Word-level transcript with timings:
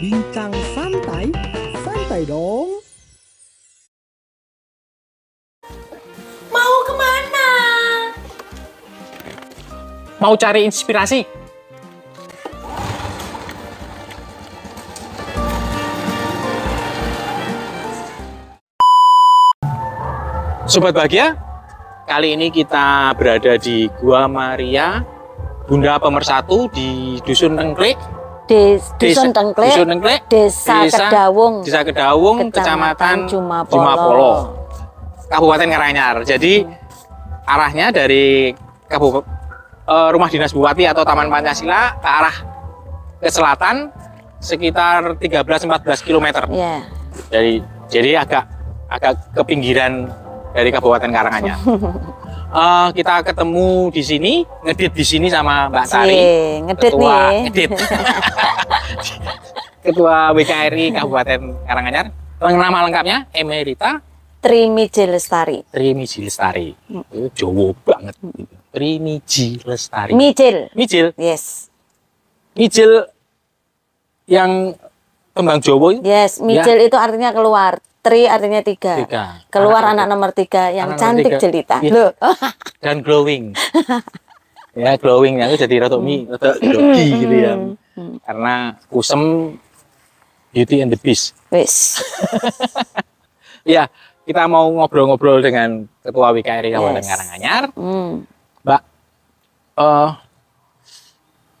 Bincang 0.00 0.48
santai, 0.72 1.28
santai 1.84 2.24
dong. 2.24 2.80
Mau 6.48 6.74
ke 6.88 6.92
mana? 6.96 7.48
Mau 10.16 10.32
cari 10.40 10.64
inspirasi? 10.64 11.28
Sobat 20.64 20.96
bahagia, 20.96 21.36
kali 22.08 22.40
ini 22.40 22.48
kita 22.48 23.12
berada 23.20 23.60
di 23.60 23.84
Gua 24.00 24.24
Maria, 24.24 25.04
Bunda 25.68 26.00
Pemersatu 26.00 26.72
di 26.72 27.20
Dusun 27.20 27.60
Tengklek, 27.60 28.00
Des, 28.50 28.82
Desa- 28.98 29.22
Dusun 29.22 29.30
Tengklek, 29.30 29.70
Dusun 29.70 29.86
Tengklek, 29.86 30.20
Desa, 30.26 30.76
Desa- 30.82 31.06
Kedawung, 31.06 31.54
Desa 31.62 31.80
Kedawung, 31.86 32.36
Kecamatan 32.50 33.16
Jumapolo, 33.30 34.32
Kabupaten 35.30 35.70
Karanganyar. 35.70 36.26
Jadi 36.26 36.66
arahnya 37.46 37.94
dari 37.94 38.50
Kabupaten 38.90 39.38
Rumah 39.86 40.26
Dinas 40.26 40.50
Bupati 40.50 40.82
atau 40.82 41.02
Taman 41.02 41.30
Pancasila 41.30 41.94
ke 41.94 42.08
arah 42.08 42.36
ke 43.18 43.26
selatan 43.26 43.90
sekitar 44.38 45.14
13-14 45.18 46.02
km. 46.02 46.26
Ya. 46.50 46.82
Jadi 47.30 47.62
jadi 47.86 48.10
agak 48.18 48.44
agak 48.90 49.30
ke 49.30 49.42
pinggiran 49.46 50.10
dari 50.50 50.70
Kabupaten 50.70 51.06
Karanganyar. 51.06 51.58
Eh, 52.50 52.88
kita 52.92 53.22
ketemu 53.22 53.94
di 53.94 54.02
sini, 54.02 54.32
ngedit 54.66 54.90
di 54.90 55.04
sini 55.06 55.30
sama 55.30 55.70
Mbak. 55.70 55.84
Cie, 55.86 56.58
ngedit 56.66 56.90
Ketua 56.90 57.14
nih. 57.30 57.40
ngedit. 57.46 57.70
Ketua 59.86 60.16
WKRI 60.34 60.84
Kabupaten 60.92 61.40
Karanganyar. 61.62 62.06
Nama 62.40 62.78
lengkapnya 62.82 63.30
Emerita 63.30 64.02
Trimiji 64.42 65.06
Lestari. 65.06 65.62
Trimiji 65.70 66.26
Lestari. 66.26 66.74
Itu 66.90 67.30
Jowo 67.38 67.70
banget. 67.86 68.18
Trimiji 68.74 69.62
Lestari. 69.62 70.10
Mijil. 70.10 70.74
Mijil, 70.74 71.14
Yes. 71.14 71.70
Mijil 72.52 73.06
yang 74.26 74.74
kembang 75.40 75.58
itu 75.58 76.04
Yes, 76.04 76.38
Mijil 76.38 76.78
itu 76.80 76.94
artinya 76.94 77.32
keluar. 77.32 77.80
Tri 78.00 78.24
artinya 78.24 78.60
tiga. 78.60 78.96
Ya. 78.96 79.04
Tiga. 79.04 79.24
Keluar 79.48 79.84
Anak 79.84 80.04
anak, 80.04 80.06
nomor 80.08 80.30
tiga 80.32 80.68
yang 80.68 80.92
Anak 80.92 81.00
cantik 81.00 81.26
tiga. 81.28 81.38
jelita. 81.38 81.76
Iya. 81.80 81.92
Loh. 81.92 82.10
dan 82.84 82.96
glowing. 83.00 83.52
ya 84.78 84.94
glowingnya 84.96 85.50
itu 85.50 85.66
jadi 85.66 85.84
rada 85.84 85.98
mi, 85.98 86.24
rada 86.24 86.56
grogi 86.56 87.06
gitu 87.18 87.34
ya. 87.34 87.54
Hmm. 87.96 88.16
Karena 88.22 88.54
kusem 88.86 89.52
Beauty 90.50 90.80
and 90.80 90.90
the 90.90 90.98
Beast. 90.98 91.36
Wis. 91.48 92.00
Ya, 93.60 93.92
kita 94.24 94.48
mau 94.48 94.72
ngobrol-ngobrol 94.72 95.44
dengan 95.44 95.84
Ketua 96.00 96.32
WKRI 96.32 96.72
Kabupaten 96.72 96.96
Yes. 96.96 97.10
Karanganyar, 97.12 97.62
Hmm. 97.76 98.24
Mbak. 98.64 98.82
Eh 99.76 100.10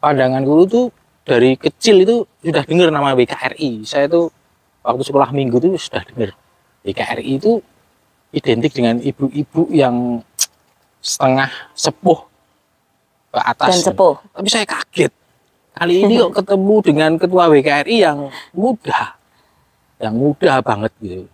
pandanganku 0.00 0.64
itu 0.64 0.82
dari 1.24 1.56
kecil 1.56 2.02
itu 2.02 2.16
sudah 2.40 2.64
dengar 2.64 2.88
nama 2.88 3.12
WKRI. 3.14 3.84
Saya 3.84 4.08
itu 4.08 4.32
waktu 4.80 5.02
sekolah 5.04 5.30
minggu 5.30 5.60
itu 5.60 5.68
sudah 5.76 6.02
dengar 6.08 6.32
WKRI 6.86 7.32
itu 7.36 7.60
identik 8.32 8.72
dengan 8.72 9.02
ibu-ibu 9.02 9.68
yang 9.74 10.24
setengah 11.00 11.50
sepuh 11.74 12.20
ke 13.30 13.40
atas. 13.40 13.68
Dan 13.76 13.80
sepuh. 13.92 14.14
Tapi 14.32 14.48
saya 14.48 14.66
kaget. 14.66 15.12
Kali 15.70 15.94
ini 16.04 16.20
kok 16.20 16.44
ketemu 16.44 16.76
dengan 16.84 17.10
ketua 17.16 17.48
WKRI 17.48 17.96
yang 18.04 18.28
muda. 18.52 19.16
Yang 20.00 20.14
muda 20.16 20.52
banget 20.60 20.92
gitu. 21.00 21.24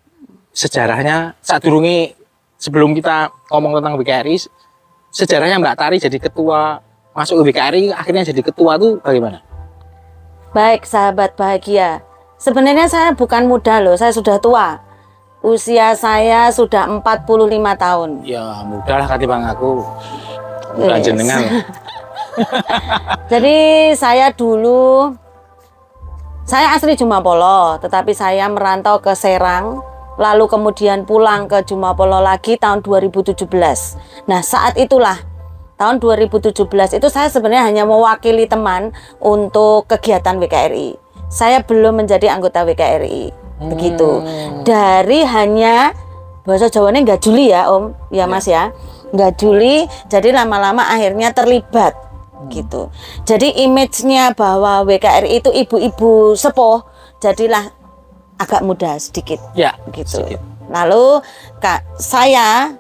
Sejarahnya 0.56 1.37
saat 1.45 1.62
durungi 1.62 2.17
sebelum 2.56 2.97
kita 2.97 3.28
ngomong 3.53 3.78
tentang 3.81 3.94
WKRI, 4.00 4.37
sejarahnya 5.12 5.60
Mbak 5.60 5.77
Tari 5.77 5.97
jadi 6.00 6.19
ketua 6.21 6.81
masuk 7.16 7.41
ke 7.41 7.53
WKRI 7.53 7.97
akhirnya 7.97 8.28
jadi 8.28 8.41
ketua 8.44 8.77
tuh 8.77 9.00
bagaimana? 9.00 9.41
Baik, 10.56 10.89
sahabat 10.89 11.37
bahagia. 11.37 12.00
Sebenarnya 12.41 12.89
saya 12.89 13.12
bukan 13.12 13.44
muda 13.44 13.77
loh, 13.77 13.93
saya 13.93 14.09
sudah 14.09 14.41
tua. 14.41 14.81
Usia 15.44 15.93
saya 15.93 16.49
sudah 16.49 16.89
45 16.89 17.77
tahun. 17.77 18.25
Ya 18.25 18.65
mudah 18.65 18.97
lah 18.97 19.05
katimbang 19.05 19.45
aku. 19.45 19.84
Bukan 20.81 20.97
Yes. 20.97 21.05
jenengan. 21.05 21.41
Jadi 23.33 23.56
saya 24.00 24.33
dulu 24.33 25.12
saya 26.49 26.72
asli 26.72 26.97
Jumapolo, 26.97 27.77
tetapi 27.77 28.16
saya 28.16 28.49
merantau 28.49 28.97
ke 29.05 29.12
Serang, 29.12 29.84
lalu 30.16 30.49
kemudian 30.49 31.05
pulang 31.05 31.53
ke 31.53 31.69
Jumapolo 31.69 32.16
lagi 32.25 32.56
tahun 32.56 32.81
2017. 32.81 33.45
Nah, 34.25 34.41
saat 34.41 34.81
itulah 34.81 35.21
tahun 35.76 36.00
2017 36.00 36.53
itu 36.97 37.09
saya 37.12 37.28
sebenarnya 37.28 37.64
hanya 37.69 37.84
mewakili 37.84 38.48
teman 38.48 38.92
untuk 39.20 39.88
kegiatan 39.88 40.41
WKRI. 40.41 40.97
Saya 41.28 41.60
belum 41.64 42.04
menjadi 42.04 42.32
anggota 42.32 42.64
WKRI. 42.64 43.32
Begitu. 43.72 44.10
Dari 44.65 45.25
hanya 45.25 45.92
bahasa 46.44 46.69
Jawanya 46.69 47.03
nggak 47.03 47.20
Juli 47.25 47.50
ya, 47.53 47.69
Om. 47.72 47.92
Ya, 48.12 48.25
Mas 48.28 48.47
ya. 48.48 48.72
Nggak 49.12 49.41
Juli, 49.41 49.86
jadi 50.10 50.34
lama-lama 50.34 50.84
akhirnya 50.86 51.32
terlibat 51.32 51.94
gitu. 52.53 52.92
Jadi 53.25 53.65
image-nya 53.65 54.36
bahwa 54.36 54.84
WKRI 54.84 55.41
itu 55.41 55.50
ibu-ibu 55.50 56.36
sepuh, 56.36 56.84
jadilah 57.19 57.72
agak 58.36 58.60
muda 58.60 59.00
sedikit 59.00 59.41
Ya, 59.56 59.72
gitu. 59.97 60.20
sedikit. 60.20 60.41
Lalu 60.69 61.25
Kak, 61.62 61.86
saya 61.97 62.76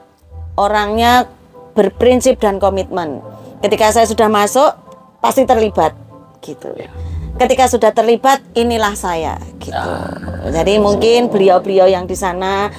orangnya 0.58 1.30
berprinsip 1.76 2.40
dan 2.40 2.56
komitmen. 2.56 3.20
Ketika 3.60 3.92
saya 3.92 4.08
sudah 4.08 4.26
masuk, 4.32 4.72
pasti 5.20 5.44
terlibat 5.44 5.92
gitu. 6.40 6.72
Ya. 6.74 6.88
Ketika 7.36 7.68
sudah 7.68 7.92
terlibat, 7.92 8.40
inilah 8.56 8.96
saya 8.96 9.36
gitu. 9.60 9.76
Ah. 9.76 10.48
Jadi 10.48 10.80
mungkin 10.80 11.28
beliau-beliau 11.28 11.84
yang 11.84 12.08
di 12.08 12.16
sana 12.16 12.72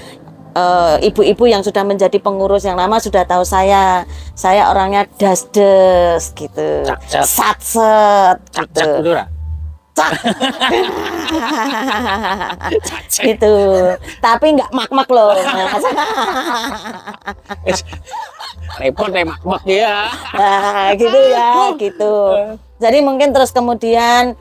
eh, 0.58 0.96
ibu-ibu 1.06 1.46
yang 1.46 1.62
sudah 1.62 1.86
menjadi 1.86 2.18
pengurus 2.18 2.66
yang 2.66 2.74
lama 2.74 2.98
sudah 2.98 3.22
tahu 3.30 3.46
saya. 3.46 4.10
Saya 4.34 4.74
orangnya 4.74 5.06
das-des 5.22 6.34
gitu. 6.34 6.90
Sat-set 7.06 8.42
gitu. 8.50 9.14
gitu. 13.22 13.56
Tapi 14.24 14.46
nggak 14.58 14.72
mak-mak 14.72 15.10
loh. 15.12 15.36
Repot 18.78 19.10
deh 19.10 19.26
mak 19.26 19.64
ya. 19.66 20.12
Nah, 20.36 20.94
gitu 20.96 21.20
ya, 21.32 21.72
gitu. 21.80 22.14
Jadi 22.78 22.98
mungkin 23.02 23.34
terus 23.34 23.50
kemudian 23.50 24.38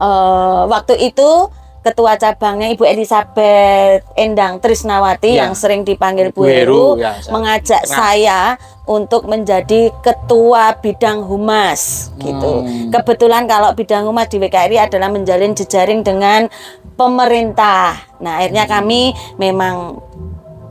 eh, 0.00 0.60
waktu 0.68 0.96
itu 1.12 1.52
ketua 1.82 2.14
cabangnya 2.14 2.70
Ibu 2.70 2.86
Elizabeth 2.86 4.06
Endang 4.14 4.62
Trisnawati 4.62 5.34
Ya. 5.34 5.46
yang 5.46 5.54
sering 5.58 5.82
dipanggil 5.82 6.30
Bu 6.30 6.46
Heru, 6.46 6.94
ya, 6.94 7.18
saya 7.18 7.34
mengajak 7.34 7.82
kenal. 7.82 7.98
saya 7.98 8.40
untuk 8.86 9.26
menjadi 9.26 9.90
ketua 10.02 10.78
bidang 10.78 11.26
humas 11.26 12.10
gitu. 12.22 12.62
Hmm. 12.62 12.90
Kebetulan 12.94 13.50
kalau 13.50 13.74
bidang 13.74 14.06
humas 14.06 14.30
di 14.30 14.38
WKRI 14.38 14.78
adalah 14.78 15.10
menjalin 15.10 15.58
jejaring 15.58 16.06
dengan 16.06 16.46
pemerintah. 16.94 17.98
Nah, 18.22 18.42
akhirnya 18.42 18.70
kami 18.70 19.10
memang 19.38 19.98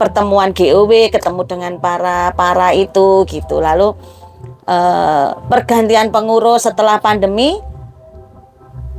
pertemuan 0.00 0.56
GOW 0.56 1.12
ketemu 1.12 1.42
dengan 1.44 1.72
para 1.76 2.32
para 2.32 2.72
itu 2.72 3.28
gitu. 3.28 3.60
Lalu 3.60 3.92
eh, 4.64 5.28
pergantian 5.48 6.08
pengurus 6.08 6.64
setelah 6.64 7.00
pandemi 7.04 7.60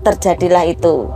terjadilah 0.04 0.68
itu. 0.68 1.08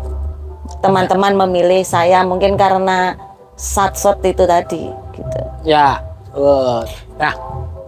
Teman-teman 0.83 1.33
memilih 1.47 1.81
saya 1.81 2.21
mungkin 2.27 2.55
karena 2.55 3.17
satsot 3.57 4.21
itu 4.21 4.45
tadi 4.45 4.85
gitu. 5.15 5.39
Ya. 5.65 5.99
eh, 6.37 6.81
nah, 7.17 7.33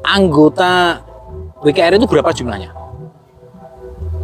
anggota 0.01 0.97
WKR 1.61 1.99
itu 1.99 2.07
berapa 2.09 2.33
jumlahnya? 2.33 2.71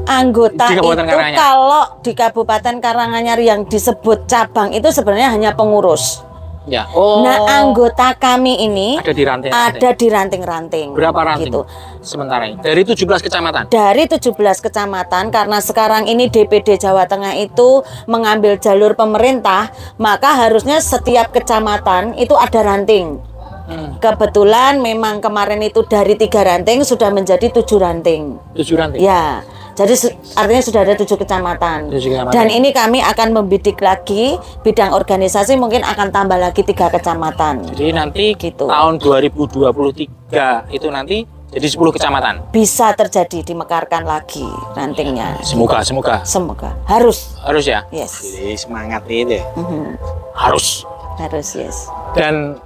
Anggota 0.06 0.70
Di 0.70 0.78
Kabupaten 0.78 1.06
itu 1.10 1.18
kalau 1.34 1.84
di 2.06 2.12
Kabupaten 2.14 2.76
Karanganyar 2.78 3.40
yang 3.42 3.66
disebut 3.66 4.30
cabang 4.30 4.70
itu 4.70 4.90
sebenarnya 4.94 5.34
hanya 5.34 5.52
pengurus. 5.58 6.22
Ya. 6.66 6.90
Oh. 6.98 7.22
Nah, 7.22 7.46
anggota 7.62 8.18
kami 8.18 8.66
ini 8.66 8.98
ada 8.98 9.14
di 9.14 9.24
rantai. 9.24 9.50
ada 9.54 9.90
di 9.94 10.08
ranting-ranting. 10.10 10.98
Berapa 10.98 11.20
ranting? 11.22 11.54
Gitu. 11.54 11.62
Sementara 12.02 12.50
ini 12.50 12.58
dari 12.58 12.82
17 12.82 13.22
kecamatan. 13.22 13.70
Dari 13.70 14.04
17 14.10 14.34
kecamatan 14.66 15.30
karena 15.30 15.58
sekarang 15.62 16.10
ini 16.10 16.26
DPD 16.30 16.82
Jawa 16.82 17.06
Tengah 17.06 17.38
itu 17.38 17.86
mengambil 18.10 18.58
jalur 18.58 18.98
pemerintah, 18.98 19.70
maka 20.02 20.34
harusnya 20.34 20.82
setiap 20.82 21.30
kecamatan 21.30 22.18
itu 22.18 22.34
ada 22.34 22.66
ranting. 22.66 23.22
Hmm. 23.66 23.98
Kebetulan 23.98 24.78
memang 24.78 25.26
kemarin 25.26 25.58
itu 25.66 25.82
dari 25.90 26.14
tiga 26.14 26.46
ranting 26.46 26.86
sudah 26.86 27.10
menjadi 27.10 27.50
tujuh 27.50 27.82
ranting. 27.82 28.38
Tujuh 28.54 28.78
ranting. 28.78 29.02
Ya, 29.02 29.42
Jadi 29.76 29.92
artinya 30.40 30.64
sudah 30.64 30.82
ada 30.88 30.96
tujuh 30.96 31.20
kecamatan. 31.20 31.92
Tujuh 31.92 32.10
kecamatan. 32.16 32.32
Dan 32.32 32.48
ini 32.48 32.72
kami 32.72 33.04
akan 33.04 33.36
membidik 33.36 33.84
lagi 33.84 34.40
bidang 34.64 34.96
organisasi 34.96 35.60
mungkin 35.60 35.84
akan 35.84 36.16
tambah 36.16 36.40
lagi 36.40 36.64
tiga 36.64 36.88
kecamatan. 36.88 37.76
Jadi 37.76 37.92
nanti 37.92 38.26
Gitu. 38.40 38.72
tahun 38.72 39.04
2023 39.04 40.72
itu 40.72 40.88
nanti 40.88 41.28
jadi 41.52 41.68
10 41.68 41.92
kecamatan. 41.92 42.56
Bisa 42.56 42.96
terjadi 42.96 43.44
dimekarkan 43.44 44.08
lagi 44.08 44.48
rantingnya. 44.76 45.44
Semoga, 45.44 45.84
semoga. 45.84 46.24
Semoga 46.24 46.72
harus 46.88 47.36
Harus 47.44 47.68
ya? 47.68 47.84
Yes. 47.92 48.24
Jadi 48.24 48.56
semangat 48.56 49.04
itu. 49.12 49.40
Mhm. 49.60 50.00
Harus. 50.36 50.88
harus 51.16 51.48
yes. 51.56 51.88
Dan 52.12 52.60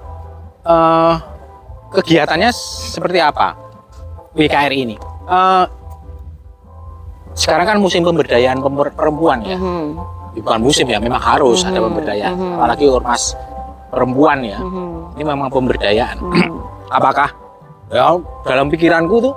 eh, 0.65 1.15
kegiatannya 1.94 2.50
seperti 2.94 3.21
apa? 3.21 3.53
WKRI 4.33 4.77
ini. 4.89 4.95
Eh, 5.29 5.65
sekarang 7.39 7.65
kan 7.65 7.77
musim 7.80 8.03
pemberdayaan 8.03 8.59
perempuan 8.91 9.39
ya. 9.41 9.56
Mhm. 9.56 9.95
Bukan 10.39 10.59
musim 10.62 10.86
ya, 10.86 11.00
memang 11.00 11.19
harus 11.19 11.63
ada 11.63 11.80
Mhm, 11.80 11.86
pemberdayaan. 11.89 12.36
mhm. 12.36 12.51
Apalagi 12.59 12.86
ormas 12.86 13.24
perempuan 13.89 14.44
ya. 14.44 14.59
Mhm. 14.59 15.15
Ini 15.15 15.24
memang 15.25 15.47
pemberdayaan. 15.47 16.18
Mhm. 16.19 16.51
Apakah 17.00 17.30
ya 17.89 18.13
dalam 18.44 18.68
pikiranku 18.68 19.15
tuh 19.19 19.33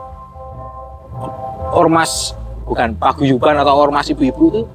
ormas 1.73 2.37
bukan 2.63 2.93
paguyuban 2.97 3.57
atau 3.57 3.75
ormas 3.75 4.09
ibu-ibu 4.09 4.45
tuh 4.53 4.67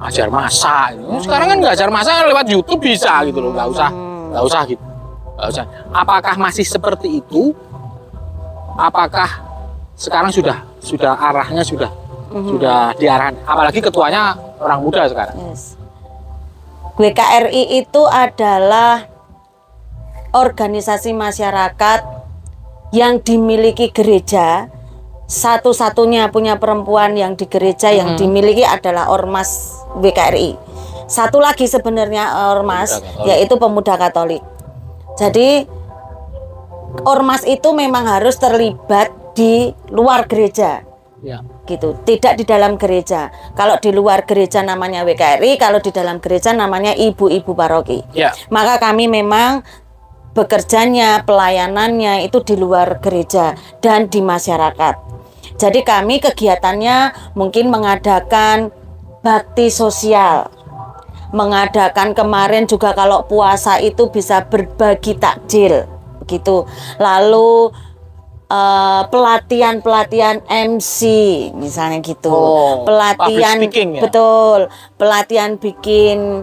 ajar 0.00 0.26
masak. 0.26 0.96
gitu. 0.96 1.28
Sekarang 1.28 1.46
kan 1.46 1.56
nggak 1.60 1.74
ajar 1.76 1.88
masak 1.92 2.24
lewat 2.24 2.46
YouTube 2.48 2.80
bisa 2.80 3.20
gitu 3.22 3.38
loh, 3.38 3.52
nggak 3.52 3.68
usah 3.68 3.88
Hmm. 3.92 4.32
nggak 4.32 4.44
usah 4.44 4.60
gitu. 4.64 4.84
Nggak 5.36 5.48
usah. 5.50 5.64
Apakah 5.92 6.34
masih 6.36 6.64
seperti 6.64 7.20
itu? 7.20 7.52
Apakah 8.74 9.28
sekarang 9.94 10.32
sudah 10.32 10.64
sudah 10.80 11.12
arahnya 11.12 11.60
sudah 11.60 11.90
Mhm. 12.30 12.48
sudah 12.56 12.94
diarahkan? 12.94 13.34
Apalagi 13.42 13.82
ketuanya 13.82 14.38
orang 14.62 14.80
muda 14.80 15.06
sekarang. 15.10 15.36
Yes. 15.50 15.74
WKRI 16.94 17.80
itu 17.82 18.02
adalah 18.06 19.08
organisasi 20.30 21.10
masyarakat 21.16 22.00
yang 22.94 23.18
dimiliki 23.22 23.90
gereja. 23.90 24.70
Satu-satunya 25.30 26.26
punya 26.34 26.58
perempuan 26.58 27.14
yang 27.14 27.38
di 27.38 27.46
gereja 27.46 27.94
yang 27.94 28.18
dimiliki 28.18 28.66
adalah 28.66 29.14
ormas 29.14 29.78
WKRI. 29.94 30.58
Satu 31.06 31.38
lagi 31.38 31.70
sebenarnya 31.70 32.50
ormas 32.50 32.98
Pemuda 32.98 33.26
yaitu 33.30 33.54
pemuda 33.54 33.94
Katolik. 33.94 34.42
Jadi 35.14 35.66
ormas 37.06 37.46
itu 37.46 37.70
memang 37.70 38.10
harus 38.10 38.34
terlibat 38.42 39.14
di 39.38 39.70
luar 39.94 40.26
gereja 40.26 40.89
Ya. 41.20 41.44
gitu. 41.68 42.00
Tidak 42.00 42.40
di 42.40 42.44
dalam 42.48 42.80
gereja. 42.80 43.28
Kalau 43.52 43.76
di 43.76 43.92
luar 43.92 44.24
gereja 44.24 44.64
namanya 44.64 45.04
WKRI 45.04 45.60
kalau 45.60 45.76
di 45.76 45.92
dalam 45.92 46.16
gereja 46.16 46.56
namanya 46.56 46.96
ibu-ibu 46.96 47.52
paroki. 47.52 48.00
Ya. 48.16 48.32
maka 48.48 48.80
kami 48.80 49.04
memang 49.04 49.60
bekerjanya 50.32 51.26
pelayanannya 51.26 52.24
itu 52.24 52.40
di 52.40 52.54
luar 52.56 53.02
gereja 53.02 53.58
dan 53.84 54.08
di 54.08 54.24
masyarakat. 54.24 54.94
Jadi 55.60 55.84
kami 55.84 56.24
kegiatannya 56.24 57.32
mungkin 57.36 57.68
mengadakan 57.68 58.72
bakti 59.20 59.68
sosial. 59.68 60.48
Mengadakan 61.30 62.16
kemarin 62.16 62.66
juga 62.66 62.90
kalau 62.96 63.22
puasa 63.28 63.78
itu 63.78 64.10
bisa 64.10 64.42
berbagi 64.48 65.14
takjil. 65.20 65.86
Begitu 66.24 66.66
lalu 66.98 67.70
eh, 68.50 69.02
pelatihan-pelatihan 69.08 70.42
MC 70.50 71.00
misalnya 71.54 72.02
gitu. 72.02 72.34
Oh, 72.34 72.82
pelatihan 72.82 73.56
speaking 73.62 73.96
ya? 73.96 74.02
betul. 74.04 74.66
Pelatihan 74.98 75.56
bikin 75.56 76.42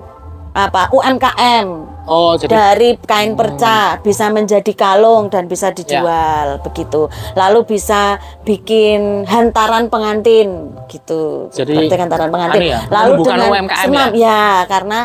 apa 0.57 0.89
UMKM 0.89 1.97
Oh, 2.07 2.39
jadi 2.39 2.47
dari 2.47 2.89
kain 3.03 3.35
perca 3.35 3.99
bisa 3.99 4.31
menjadi 4.31 4.71
kalung 4.71 5.27
dan 5.27 5.51
bisa 5.51 5.75
dijual 5.75 6.63
begitu. 6.63 7.11
Lalu 7.35 7.67
bisa 7.67 8.15
bikin 8.47 9.27
hantaran 9.27 9.91
pengantin 9.91 10.71
gitu. 10.87 11.51
Jadi, 11.51 11.75
Seperti 11.75 11.99
hantaran 11.99 12.31
pengantin. 12.31 12.63
anu 12.63 12.71
ya, 12.71 12.79
lalu 12.87 13.11
bukan 13.19 13.35
dengan 13.35 13.51
UMKM 13.59 13.83
senam 13.91 14.11
ya 14.15 14.63
karena 14.71 14.99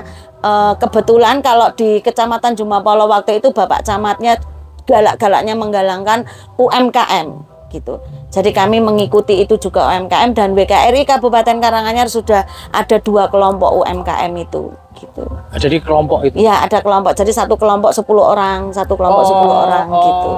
eh, 0.46 0.72
kebetulan 0.78 1.36
kalau 1.42 1.68
di 1.74 1.98
kecamatan 1.98 2.54
Jumapolo 2.54 3.10
waktu 3.10 3.42
itu 3.42 3.50
bapak 3.50 3.82
camatnya 3.82 4.38
galak-galaknya 4.84 5.54
menggalangkan 5.54 6.26
UMKM 6.56 7.28
gitu. 7.72 7.96
Jadi 8.28 8.52
kami 8.52 8.80
mengikuti 8.80 9.40
itu 9.40 9.56
juga 9.56 9.88
UMKM 9.88 10.36
dan 10.36 10.52
WKRI 10.52 11.08
Kabupaten 11.08 11.56
Karanganyar 11.56 12.08
sudah 12.08 12.44
ada 12.68 12.96
dua 13.00 13.28
kelompok 13.28 13.72
UMKM 13.80 14.32
itu 14.36 14.72
gitu. 14.92 15.24
jadi 15.56 15.80
kelompok 15.80 16.20
itu. 16.28 16.36
Iya 16.36 16.68
ada 16.68 16.84
kelompok. 16.84 17.16
Jadi 17.16 17.32
satu 17.32 17.56
kelompok 17.56 17.96
10 17.96 18.04
orang, 18.22 18.68
satu 18.70 18.92
kelompok 18.92 19.24
10 19.24 19.64
orang 19.66 19.86
gitu. 19.88 20.30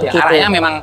Ya, 0.00 0.08
Gitu. 0.08 0.16
arahnya 0.16 0.48
memang 0.48 0.74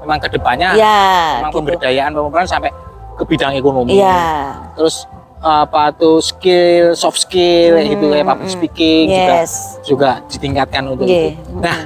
memang 0.00 0.18
ke 0.22 0.28
depannya 0.30 0.78
Iya, 0.78 1.02
memang 1.42 1.50
gitu. 1.50 1.58
pemberdayaan 1.58 2.10
perempuan 2.14 2.46
sampai 2.46 2.70
ke 3.18 3.22
bidang 3.26 3.52
ekonomi. 3.58 3.98
Iya. 3.98 4.54
Terus 4.78 5.10
apa 5.40 5.88
tuh 5.90 6.20
skill, 6.20 6.92
soft 6.92 7.16
skill 7.18 7.80
Hmm, 7.80 7.88
gitu 7.88 8.04
kayak 8.12 8.26
public 8.28 8.46
hmm. 8.46 8.56
speaking 8.60 9.04
juga 9.08 9.34
Yes. 9.40 9.52
juga 9.82 10.10
ditingkatkan 10.28 10.82
untuk 10.86 11.08
Iya. 11.08 11.32
itu. 11.32 11.50
Nah, 11.56 11.78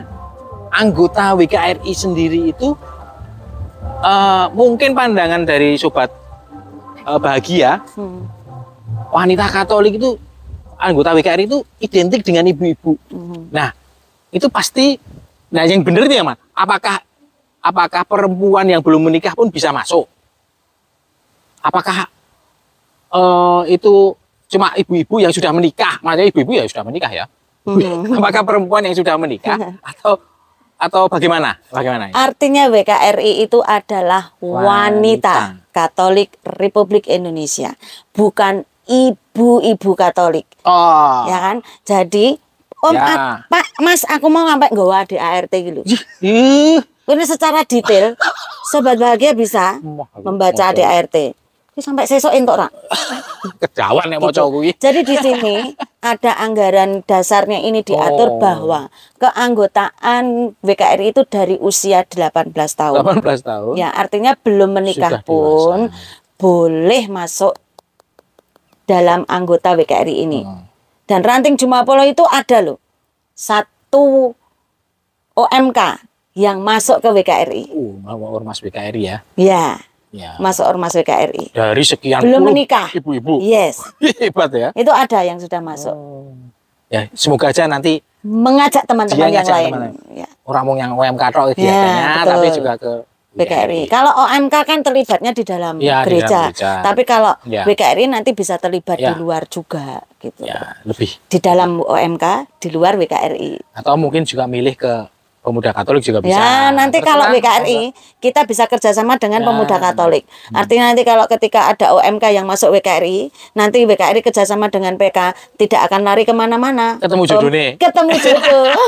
anggota 0.68 1.38
WKRI 1.38 1.92
sendiri 1.94 2.50
itu 2.50 2.74
eh, 4.04 4.46
mungkin 4.52 4.92
pandangan 4.92 5.46
dari 5.46 5.78
sobat 5.78 6.10
eh, 7.00 7.18
bahagia 7.18 7.78
Hmm. 7.94 8.26
wanita 9.08 9.46
Katolik 9.48 9.96
itu 9.96 10.18
anggota 10.74 11.14
WKRI 11.14 11.46
itu 11.46 11.62
identik 11.78 12.20
dengan 12.20 12.44
ibu-ibu. 12.44 12.98
Mhm. 13.08 13.40
Nah, 13.48 13.70
itu 14.28 14.50
pasti 14.50 14.98
nah 15.48 15.62
yang 15.62 15.80
benar 15.80 16.04
itu 16.04 16.18
ya, 16.18 16.26
Mas. 16.26 16.36
Apakah 16.50 16.98
apakah 17.62 18.02
perempuan 18.02 18.66
yang 18.66 18.82
belum 18.82 18.98
menikah 19.00 19.32
pun 19.32 19.46
bisa 19.48 19.70
masuk? 19.70 20.10
Apakah 21.62 22.10
eh, 23.14 23.60
itu 23.70 24.18
cuma 24.50 24.74
ibu-ibu 24.74 25.22
yang 25.22 25.32
sudah 25.32 25.50
menikah? 25.50 26.02
Maksudnya 26.02 26.26
ibu-ibu 26.30 26.52
ya 26.54 26.64
sudah 26.66 26.84
menikah 26.84 27.10
ya. 27.10 27.24
Mhm. 27.64 28.12
Apakah 28.18 28.42
perempuan 28.44 28.84
yang 28.84 28.96
sudah 28.96 29.14
menikah 29.16 29.56
atau 29.94 30.20
atau 30.74 31.06
bagaimana? 31.06 31.56
Bagaimana? 31.70 32.10
Artinya 32.12 32.68
WKRI 32.68 33.46
itu 33.46 33.62
adalah 33.62 34.34
wanita, 34.42 35.54
Wanita. 35.56 35.70
Katolik 35.70 36.34
Republik 36.44 37.06
Indonesia, 37.08 37.72
bukan 38.12 38.66
ibu-ibu 38.84 39.90
Katolik, 39.96 40.44
Oh. 40.66 41.24
ya 41.24 41.38
kan? 41.40 41.56
Jadi 41.86 42.42
Om, 42.84 42.92
Ya. 42.92 43.00
a- 43.00 43.40
Pak, 43.48 43.80
Mas, 43.80 44.04
aku 44.04 44.28
mau 44.28 44.44
ngampe 44.44 44.68
nggawa 44.68 45.08
di 45.08 45.16
ART 45.16 45.48
gitu. 45.56 45.80
Ini 46.20 47.24
secara 47.24 47.64
detail, 47.64 48.12
sobat 48.70 49.00
bahagia 49.00 49.32
bisa 49.32 49.80
membaca 50.20 50.68
di 50.76 50.84
ART. 50.84 51.16
Sampai 51.76 52.06
sesok 52.06 52.30
entuk 52.30 52.54
rak. 52.54 52.70
Kejawan 53.58 54.06
nek 54.06 54.20
maca 54.20 54.42
kuwi. 54.46 54.70
Jadi 54.76 55.00
di 55.02 55.16
sini 55.18 55.56
ada 56.00 56.38
anggaran 56.38 57.02
dasarnya 57.02 57.58
ini 57.58 57.80
diatur 57.80 58.36
Oh. 58.36 58.38
bahwa 58.38 58.86
keanggotaan 59.18 60.54
WKRI 60.60 61.10
itu 61.10 61.22
dari 61.24 61.58
usia 61.58 62.06
18 62.06 62.54
tahun. 62.74 63.02
18 63.02 63.42
tahun. 63.42 63.74
Ya, 63.74 63.90
artinya 63.90 64.36
belum 64.36 64.70
menikah 64.72 65.18
Sudah 65.18 65.24
pun 65.24 65.78
dewasa. 65.90 65.98
boleh 66.36 67.04
masuk 67.08 67.54
dalam 68.84 69.24
anggota 69.26 69.72
WKRI 69.72 70.14
ini. 70.22 70.44
Hmm. 70.44 70.64
Dan 71.04 71.20
ranting 71.20 71.56
Jumapolo 71.56 72.00
itu 72.02 72.24
ada 72.24 72.60
loh. 72.60 72.78
Satu 73.34 74.32
OMK 75.32 75.80
yang 76.34 76.60
masuk 76.60 76.98
ke 76.98 77.08
WKRI. 77.12 77.62
Uh, 77.70 77.98
mau 78.02 78.32
ormas 78.32 78.58
WKRI 78.58 79.02
ya. 79.04 79.16
Ya, 79.34 79.78
Ya. 80.14 80.38
masuk 80.38 80.62
ormas 80.62 80.94
WKRI. 80.94 81.50
Dari 81.50 81.82
sekian 81.82 82.22
Belum 82.22 82.38
puluh 82.40 82.54
menikah. 82.54 82.86
ibu-ibu. 82.88 83.42
Yes, 83.42 83.82
Hebat 84.22 84.54
ya. 84.54 84.70
itu 84.72 84.88
ada 84.88 85.18
yang 85.20 85.36
sudah 85.36 85.58
masuk. 85.58 85.96
Ya, 86.86 87.10
semoga 87.12 87.50
aja 87.50 87.66
nanti 87.66 87.98
Mengajak 88.22 88.86
teman-teman 88.86 89.28
yang 89.28 89.42
lain. 89.42 89.72
teman-teman. 89.74 90.16
Ya. 90.16 90.28
orang 90.44 90.64
yang 90.78 90.90
UMK 90.94 91.22
tok 91.28 91.44
Ya, 91.50 91.52
kegiatannya, 91.52 92.22
tapi 92.24 92.46
juga 92.52 92.72
ke 92.78 92.92
WKRI. 93.34 93.80
Kalau 93.86 94.12
OMK 94.16 94.54
kan 94.62 94.78
terlibatnya 94.80 95.32
di 95.32 95.42
dalam 95.42 95.74
Ya, 95.76 96.00
di 96.00 96.14
gereja. 96.14 96.24
dalam 96.24 96.44
gereja. 96.48 96.70
Tapi 96.80 97.02
kalau 97.02 97.32
Ya. 97.42 97.66
WKRI 97.66 98.06
nanti 98.06 98.30
bisa 98.30 98.54
terlibat 98.56 98.96
di 98.96 99.04
Ya. 99.04 99.12
luar 99.12 99.44
juga 99.44 100.06
gitu. 100.16 100.40
Ya, 100.40 100.78
lebih. 100.84 101.18
Di 101.26 101.36
dalam 101.36 101.82
OMK, 101.82 102.24
di 102.56 102.68
luar 102.70 102.94
WKRI. 102.94 103.74
Atau 103.74 103.98
mungkin 103.98 104.22
juga 104.22 104.46
milih 104.46 104.72
ke 104.72 105.10
pemuda 105.44 105.76
Katolik 105.76 106.00
juga 106.00 106.24
bisa. 106.24 106.40
Ya, 106.40 106.72
nanti 106.72 107.04
kalau 107.04 107.28
Terserah. 107.28 107.60
WKRI 107.60 107.92
kita 108.24 108.48
bisa 108.48 108.64
kerjasama 108.64 109.20
dengan 109.20 109.44
Ya. 109.44 109.46
pemuda 109.52 109.76
Katolik. 109.76 110.24
Artinya 110.56 110.88
nanti 110.90 111.04
kalau 111.04 111.28
ketika 111.28 111.68
ada 111.68 111.92
OMK 112.00 112.32
yang 112.32 112.48
masuk 112.48 112.72
WKRI, 112.72 113.28
nanti 113.52 113.84
WKRI 113.84 114.24
kerjasama 114.24 114.72
dengan 114.72 114.96
PK 114.96 115.36
tidak 115.60 115.84
akan 115.92 116.00
lari 116.08 116.24
ke 116.24 116.32
mana-mana. 116.32 116.96
Ketemu 116.96 117.22
jodohnya. 117.28 117.76
Ketemu 117.76 118.12
jodoh. 118.16 118.72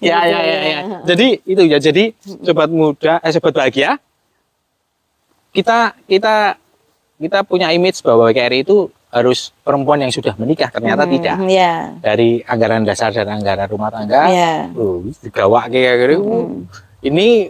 ya, 0.00 0.18
ya, 0.24 0.40
ya, 0.40 0.58
ya. 0.64 0.80
Jadi 1.04 1.26
itu 1.44 1.62
ya. 1.68 1.76
Jadi 1.76 2.16
sobat 2.24 2.72
muda, 2.72 3.20
eh, 3.20 3.32
sobat 3.34 3.52
bahagia, 3.52 4.00
kita 5.52 5.92
kita 6.08 6.56
kita 7.18 7.38
punya 7.44 7.68
image 7.74 8.00
bahwa 8.00 8.30
WKRI 8.30 8.64
itu 8.64 8.88
harus 9.08 9.56
perempuan 9.60 9.98
yang 9.98 10.12
sudah 10.12 10.36
menikah. 10.36 10.68
Ternyata 10.68 11.04
Hmm, 11.04 11.12
tidak. 11.14 11.36
Ya. 11.46 11.96
Dari 11.98 12.44
anggaran 12.44 12.84
dasar 12.84 13.08
dan 13.10 13.28
anggaran 13.30 13.64
rumah 13.66 13.88
tangga, 13.88 14.28
Ya. 14.28 14.68
oh, 14.72 15.00
digawak 15.22 15.68
kayak 15.68 15.94
gitu. 16.02 16.16
Hmm. 16.20 16.68
Ini 17.00 17.48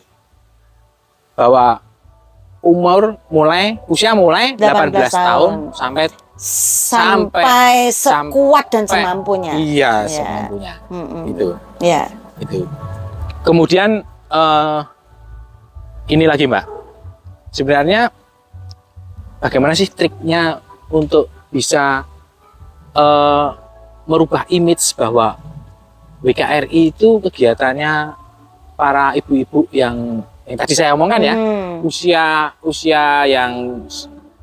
bahwa 1.34 1.82
umur 2.58 3.18
mulai 3.26 3.78
usia 3.86 4.12
mulai 4.12 4.54
18, 4.54 4.90
18 4.90 5.10
tahun, 5.10 5.14
tahun. 5.14 5.52
sampai 5.72 6.04
Sampai, 6.38 7.90
sekuat 7.90 8.70
dan 8.70 8.86
semampunya. 8.86 9.54
iya 9.54 9.92
Ya. 10.02 10.08
semampunya. 10.08 10.74
Mm-mm. 10.86 11.22
Itu. 11.28 11.48
Ya. 11.80 12.06
itu 12.38 12.62
kemudian 13.42 14.02
eh, 14.28 14.80
ini 16.08 16.22
lagi 16.22 16.46
mbak 16.46 16.62
sebenarnya 17.50 18.14
bagaimana 19.38 19.74
sih 19.74 19.90
triknya 19.90 20.62
untuk 20.88 21.26
bisa 21.48 22.04
eh, 22.92 23.48
merubah 24.04 24.44
image 24.48 24.96
bahwa 24.96 25.36
WKRI 26.18 26.90
itu 26.90 27.22
kegiatannya 27.22 28.16
para 28.74 29.14
ibu-ibu 29.14 29.68
yang 29.70 30.22
yang 30.48 30.56
tadi 30.56 30.72
saya 30.72 30.96
omongkan 30.96 31.20
ya 31.20 31.34
Hmm. 31.36 31.84
usia 31.84 32.24
usia 32.60 33.22
yang 33.22 33.84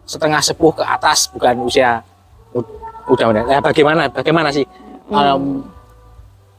setengah 0.05 0.37
sepuh 0.39 0.71
ke 0.71 0.83
atas 0.85 1.27
bukan 1.27 1.65
usia 1.65 1.99
udah 2.53 3.25
udah 3.27 3.43
ya 3.49 3.59
bagaimana 3.59 4.05
bagaimana 4.07 4.53
sih 4.53 4.63
em, 5.09 5.65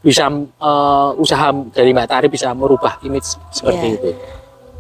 bisa 0.02 0.26
eh, 0.28 1.10
usaha 1.16 1.48
dari 1.70 1.94
Mbak 1.94 2.06
Tari 2.06 2.26
bisa 2.26 2.50
merubah 2.52 2.98
image 3.02 3.38
seperti 3.50 3.86
Ya. 3.86 3.94
itu 3.96 4.10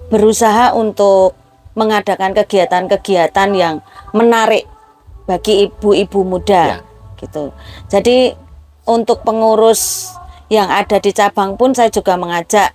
berusaha 0.06 0.70
untuk 0.72 1.34
mengadakan 1.74 2.30
kegiatan-kegiatan 2.32 3.48
yang 3.52 3.74
menarik 4.12 4.66
bagi 5.26 5.66
ibu-ibu 5.66 6.22
muda 6.22 6.78
Ya. 6.78 6.78
gitu. 7.18 7.50
Jadi 7.90 8.32
untuk 8.86 9.26
pengurus 9.26 10.14
yang 10.46 10.70
ada 10.70 11.02
di 11.02 11.10
cabang 11.10 11.58
pun 11.58 11.74
saya 11.74 11.90
juga 11.90 12.14
mengajak 12.14 12.70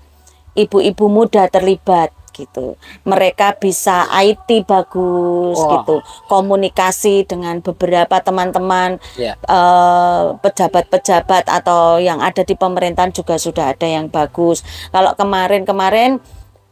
ibu-ibu 0.53 1.07
muda 1.07 1.47
terlibat 1.47 2.11
gitu. 2.31 2.75
Mereka 3.03 3.59
bisa 3.59 4.07
IT 4.11 4.63
bagus 4.63 5.55
Wah. 5.59 5.83
gitu, 5.83 5.99
komunikasi 6.27 7.27
dengan 7.27 7.59
beberapa 7.59 8.19
teman-teman 8.19 8.99
ya 9.15 9.35
eh, 9.35 10.23
pejabat-pejabat 10.39 11.47
atau 11.47 11.99
yang 11.99 12.19
ada 12.23 12.43
di 12.43 12.55
pemerintahan 12.55 13.11
juga 13.11 13.35
sudah 13.35 13.75
ada 13.75 13.87
yang 13.87 14.07
bagus. 14.07 14.63
Kalau 14.91 15.11
kemarin-kemarin 15.15 16.19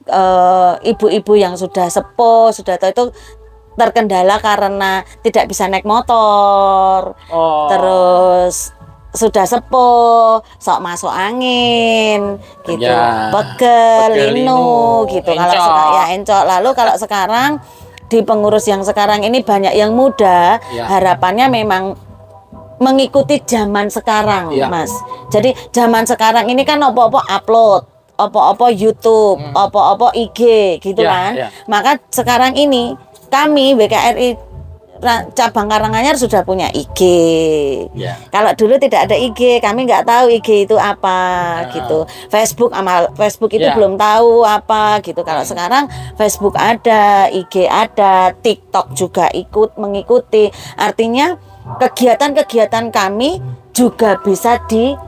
eh, 0.07 0.73
ibu-ibu 0.89 1.33
yang 1.35 1.55
sudah 1.59 1.87
sepuh 1.91 2.51
sudah 2.51 2.75
tahu 2.79 2.91
itu 2.91 3.05
terkendala 3.79 4.35
karena 4.37 4.91
tidak 5.21 5.47
bisa 5.47 5.65
naik 5.65 5.87
motor, 5.87 7.15
oh 7.31 7.65
terus 7.71 8.75
sudah 9.09 9.41
sepuh, 9.41 10.37
sok 10.57 10.79
masuk 10.79 11.09
angin, 11.09 12.37
gitu, 12.61 12.85
Ya, 12.85 13.33
pegel, 13.33 14.05
pegel, 14.05 14.29
linu, 14.37 14.37
linu, 14.37 15.09
gitu. 15.09 15.31
Kalau 15.31 15.49
encok. 15.49 15.65
seka- 15.65 15.89
ya 15.89 16.03
encok. 16.13 16.43
Lalu 16.45 16.69
kalau 16.75 16.95
sekarang 16.95 17.49
di 18.05 18.19
pengurus 18.21 18.65
yang 18.65 18.85
sekarang 18.85 19.23
ini 19.23 19.41
banyak 19.41 19.73
yang 19.73 19.97
muda, 19.97 20.61
Ya. 20.69 20.85
harapannya 20.85 21.49
memang 21.49 21.97
mengikuti 22.77 23.41
zaman 23.41 23.89
sekarang, 23.89 24.53
Ya. 24.53 24.69
Mas. 24.69 24.93
Jadi 25.29 25.57
zaman 25.69 26.05
sekarang 26.05 26.45
ini 26.45 26.61
kan 26.61 26.77
opo-opo 26.79 27.19
upload, 27.19 27.83
opo-opo 28.15 28.69
YouTube, 28.69 29.41
opo-opo 29.51 30.13
IG, 30.13 30.39
gitu 30.79 31.01
Ya, 31.01 31.09
kan. 31.09 31.31
ya. 31.35 31.47
Maka 31.65 31.97
sekarang 32.09 32.53
ini 32.53 32.93
kami 33.29 33.77
BKRI 33.77 34.49
cabang 35.31 35.71
Karanganyar 35.71 36.19
sudah 36.19 36.43
punya 36.43 36.67
IG. 36.75 36.99
ya 37.95 38.19
Kalau 38.27 38.51
dulu 38.51 38.75
tidak 38.75 39.07
ada 39.07 39.15
IG, 39.15 39.63
kami 39.63 39.87
nggak 39.87 40.03
tahu 40.03 40.27
IG 40.27 40.67
itu 40.67 40.75
apa 40.75 41.07
Ah. 41.63 41.71
gitu. 41.71 42.03
Facebook 42.27 42.75
amal 42.75 43.07
Facebook 43.15 43.55
itu 43.55 43.63
Ya. 43.63 43.79
belum 43.79 43.95
tahu 43.95 44.43
apa 44.43 44.99
gitu. 44.99 45.23
Kalau 45.23 45.39
Hmm. 45.39 45.51
sekarang 45.55 45.83
Facebook 46.19 46.59
ada, 46.59 47.31
IG 47.31 47.63
ada, 47.63 48.35
TikTok 48.35 48.91
juga 48.91 49.31
ikut 49.31 49.79
mengikuti. 49.79 50.51
Artinya 50.75 51.39
kegiatan-kegiatan 51.79 52.91
kami 52.91 53.39
juga 53.71 54.19
bisa 54.19 54.59
di 54.67 54.99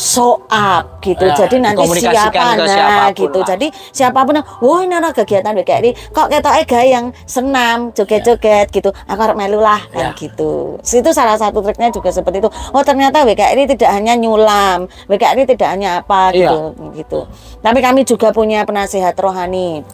show 0.00 0.48
up 0.48 1.04
gitu. 1.04 1.28
Ya, 1.28 1.36
Jadi 1.36 1.60
nanti 1.60 1.84
siapa 2.00 2.56
nah 2.56 3.12
gitu. 3.12 3.36
lah. 3.36 3.46
Jadi 3.52 3.68
siapa 3.92 4.24
pun 4.24 4.40
yang, 4.40 4.46
wah 4.64 4.80
ini 4.80 4.96
ada 4.96 5.12
kegiatan 5.12 5.52
BKRI, 5.52 5.92
kok 6.16 6.32
ketoknya 6.32 6.64
gaya 6.64 6.86
yang 6.88 7.06
senam, 7.28 7.92
joget-joget 7.92 8.72
gitu. 8.72 8.88
Aku 9.04 9.20
harus 9.20 9.36
melu 9.36 9.60
lah 9.60 9.84
kan 9.92 10.16
Ya. 10.16 10.16
gitu. 10.16 10.80
Itu 10.80 11.10
salah 11.12 11.36
satu 11.36 11.60
triknya 11.60 11.92
juga 11.92 12.08
seperti 12.08 12.40
itu. 12.40 12.48
Oh 12.72 12.80
ternyata 12.80 13.28
WKRI 13.28 13.76
tidak 13.76 13.92
hanya 13.92 14.16
nyulam, 14.16 14.88
WKRI 15.04 15.44
tidak 15.44 15.68
hanya 15.68 16.00
apa 16.00 16.32
gitu, 16.32 16.72
gitu. 16.96 17.28
Tapi 17.60 17.78
kami 17.84 18.08
juga 18.08 18.32
punya 18.32 18.64
penasihat 18.64 19.12
rohani. 19.20 19.84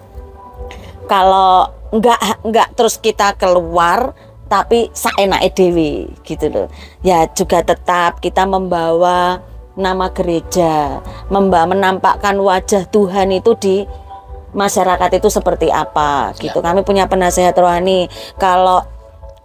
Kalau 1.11 1.71
nggak 1.91 2.47
nggak 2.47 2.69
terus 2.79 2.99
kita 2.99 3.35
keluar 3.35 4.15
tapi 4.47 4.91
seenaknya 4.95 5.51
dewi 5.51 6.07
gitu 6.23 6.47
loh. 6.47 6.67
Ya 7.03 7.27
juga 7.27 7.67
tetap 7.67 8.23
kita 8.23 8.47
membawa 8.47 9.43
nama 9.77 10.09
gereja, 10.11 11.05
memba 11.29 11.69
menampakkan 11.69 12.35
wajah 12.41 12.89
Tuhan 12.89 13.29
itu 13.31 13.53
di 13.61 13.85
masyarakat 14.57 15.21
itu 15.21 15.29
seperti 15.29 15.69
apa 15.69 16.33
gitu. 16.41 16.65
Kami 16.65 16.81
punya 16.81 17.05
penasehat 17.05 17.53
rohani. 17.61 18.09
Kalau 18.41 18.83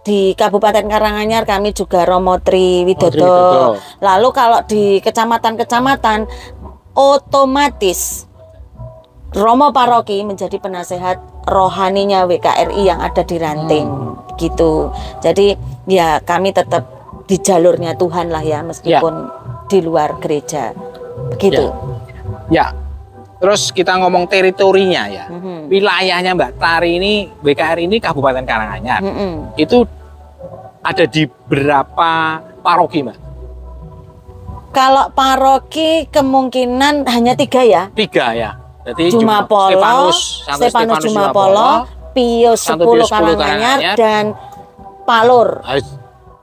di 0.02 0.34
Kabupaten 0.34 0.88
Karanganyar 0.88 1.46
kami 1.46 1.76
juga 1.76 2.02
Romo 2.08 2.40
Tri 2.40 2.82
Widodo. 2.88 3.20
Widodo. 3.20 3.78
Lalu 4.02 4.28
kalau 4.34 4.58
di 4.66 4.98
kecamatan-kecamatan 5.04 6.26
otomatis 6.96 8.26
Romo 9.32 9.72
Paroki 9.72 10.20
menjadi 10.24 10.60
penasehat 10.60 11.48
rohaninya 11.48 12.28
WKRI 12.28 12.82
yang 12.84 13.00
ada 13.00 13.24
di 13.24 13.36
Ranting 13.40 13.88
gitu. 14.36 14.92
Jadi 15.24 15.56
ya 15.88 16.20
kami 16.20 16.52
tetap 16.52 17.01
di 17.32 17.40
jalurnya 17.40 17.96
Tuhan 17.96 18.28
lah 18.28 18.44
ya 18.44 18.60
meskipun 18.60 19.14
di 19.64 19.80
luar 19.80 20.20
gereja. 20.20 20.76
Begitu. 21.32 21.72
ya 22.52 22.76
terus 23.40 23.72
kita 23.72 23.96
ngomong 23.96 24.28
teritorinya 24.28 25.08
ya 25.08 25.24
Mhm. 25.26 25.72
wilayahnya 25.72 26.36
Mbak 26.36 26.60
Tari 26.60 27.00
ini 27.00 27.12
WKRI 27.40 27.88
ini 27.88 27.96
Kabupaten 27.96 28.44
Karanganyar 28.44 29.00
Mm-mm. 29.00 29.56
itu 29.56 29.88
ada 30.78 31.04
di 31.06 31.24
berapa 31.24 32.12
paroki 32.60 33.00
Mbak 33.00 33.18
Kalau 34.70 35.08
paroki 35.10 36.04
kemungkinan 36.06 37.04
hanya 37.04 37.32
tiga 37.32 37.64
ya. 37.64 37.82
tiga 37.92 38.32
ya 38.32 38.50
jadi 38.84 39.08
Cuma 39.10 39.46
Polo, 39.46 39.72
Stefanus 39.72 40.18
Santo 40.42 40.60
Stefanus 40.60 40.68
Stefanus 40.68 41.04
Jumapolo, 41.06 41.70
Pio 42.12 42.52
Santo 42.54 42.84
10 42.84 42.92
Pio 42.92 43.04
10 43.04 43.08
Karanganyar 43.08 43.78
dan 43.96 44.24
Palur. 45.02 45.48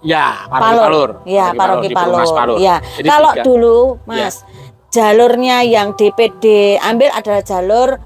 Ya, 0.02 0.48
paroki 0.48 0.80
Palur. 0.80 1.10
Ya, 1.24 1.46
paroki 1.52 1.88
di 1.88 1.96
Perumas 1.96 2.32
Palur. 2.32 2.58
Ya. 2.58 2.80
Jadi 2.96 3.08
Kalau 3.08 3.32
tiga. 3.32 3.44
dulu, 3.44 3.78
Mas, 4.04 4.48
jalurnya 4.90 5.62
yang 5.62 5.92
DPD 5.94 6.44
ambil 6.78 7.12
adalah 7.12 7.44
jalur 7.44 8.00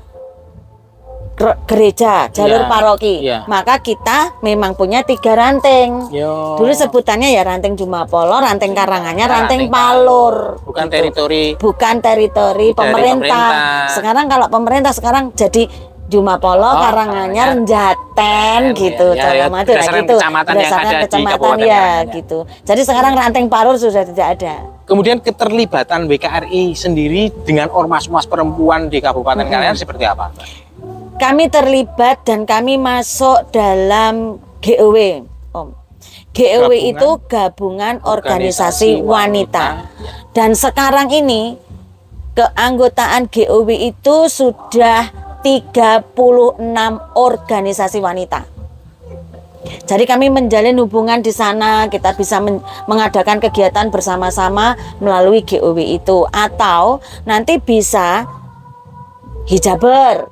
ger- 1.33 1.59
gereja, 1.65 2.29
jalur 2.29 2.62
Ya, 2.62 2.67
paroki. 2.67 3.15
ya. 3.21 3.39
Maka 3.45 3.77
kita 3.79 4.38
memang 4.39 4.73
punya 4.73 5.01
tiga 5.01 5.33
ranting. 5.33 6.09
Yo. 6.09 6.57
Dulu 6.57 6.69
sebutannya 6.71 7.29
ya 7.29 7.41
ranting 7.41 7.73
Jumapolo, 7.73 8.38
ranting 8.38 8.73
Karanganyar, 8.73 9.27
Ya, 9.27 9.33
ranting, 9.39 9.65
ranting 9.65 9.71
Palur. 9.71 10.57
bukan 10.62 10.85
gitu. 10.85 10.93
teritori 10.93 11.45
Bukan 11.55 11.95
teritori 12.00 12.67
pemerintah. 12.71 13.21
pemerintah. 13.21 13.89
Sekarang 13.91 14.25
kalau 14.27 14.47
pemerintah 14.47 14.91
sekarang 14.91 15.29
jadi 15.31 15.69
Jumapolo, 16.13 16.62
Oh, 16.63 16.77
Karanganyar, 16.79 17.58
Karanganyar. 17.58 17.65
Jaten 17.65 18.62
Ya, 18.63 18.77
gitu, 18.77 19.08
ya, 19.12 19.25
ya, 19.34 19.50
lah 19.50 19.65
berdasarkan 19.65 19.98
gitu. 20.00 20.13
kecamatan 20.13 20.53
yang 20.53 20.62
Berdasarkan 20.62 20.86
ada 20.86 20.93
di 20.93 21.03
kecamatan 21.03 21.34
Kabupaten 21.34 21.58
ya 21.58 21.74
Karanganyar. 21.74 22.13
gitu. 22.13 22.38
Jadi 22.62 22.82
sekarang 22.84 23.13
ranting 23.15 23.48
Palur 23.48 23.75
sudah 23.75 24.03
tidak 24.03 24.27
ada. 24.32 24.53
Kemudian 24.84 25.17
keterlibatan 25.17 26.00
WKRI 26.05 26.63
sendiri 26.74 27.34
dengan 27.41 27.67
ormas-ormas 27.67 28.24
perempuan 28.24 28.88
di 28.88 29.00
Kabupaten 29.00 29.41
Mm-mm. 29.41 29.50
Karanganyar 29.50 29.74
seperti 29.75 30.05
apa? 30.05 30.29
Kami 31.15 31.46
terlibat 31.48 32.22
dan 32.22 32.43
kami 32.43 32.75
masuk 32.75 33.50
dalam 33.50 34.38
GOW, 34.60 35.24
Om. 35.51 35.67
GOW 36.32 36.65
Gabungan 36.65 36.89
itu 36.89 37.10
gabungan 37.27 37.96
organisasi, 38.01 39.00
Organisasi 39.00 39.05
wanita. 39.05 39.65
Wanita. 39.88 40.32
Dan 40.32 40.50
sekarang 40.51 41.08
ini 41.10 41.55
keanggotaan 42.34 43.29
GOW 43.29 43.70
itu 43.70 44.15
sudah 44.27 45.13
36 45.43 46.15
organisasi 47.13 48.00
wanita. 48.00 48.50
Jadi 49.83 50.03
kami 50.03 50.27
menjalin 50.27 50.75
hubungan 50.79 51.23
di 51.23 51.31
sana, 51.31 51.88
kita 51.88 52.15
bisa 52.15 52.39
men- 52.39 52.63
mengadakan 52.88 53.39
kegiatan 53.39 53.88
bersama-sama 53.91 54.75
melalui 55.00 55.43
GOW 55.43 55.79
itu 55.79 56.27
atau 56.31 57.00
nanti 57.23 57.59
bisa 57.59 58.27
hijaber. 59.47 60.27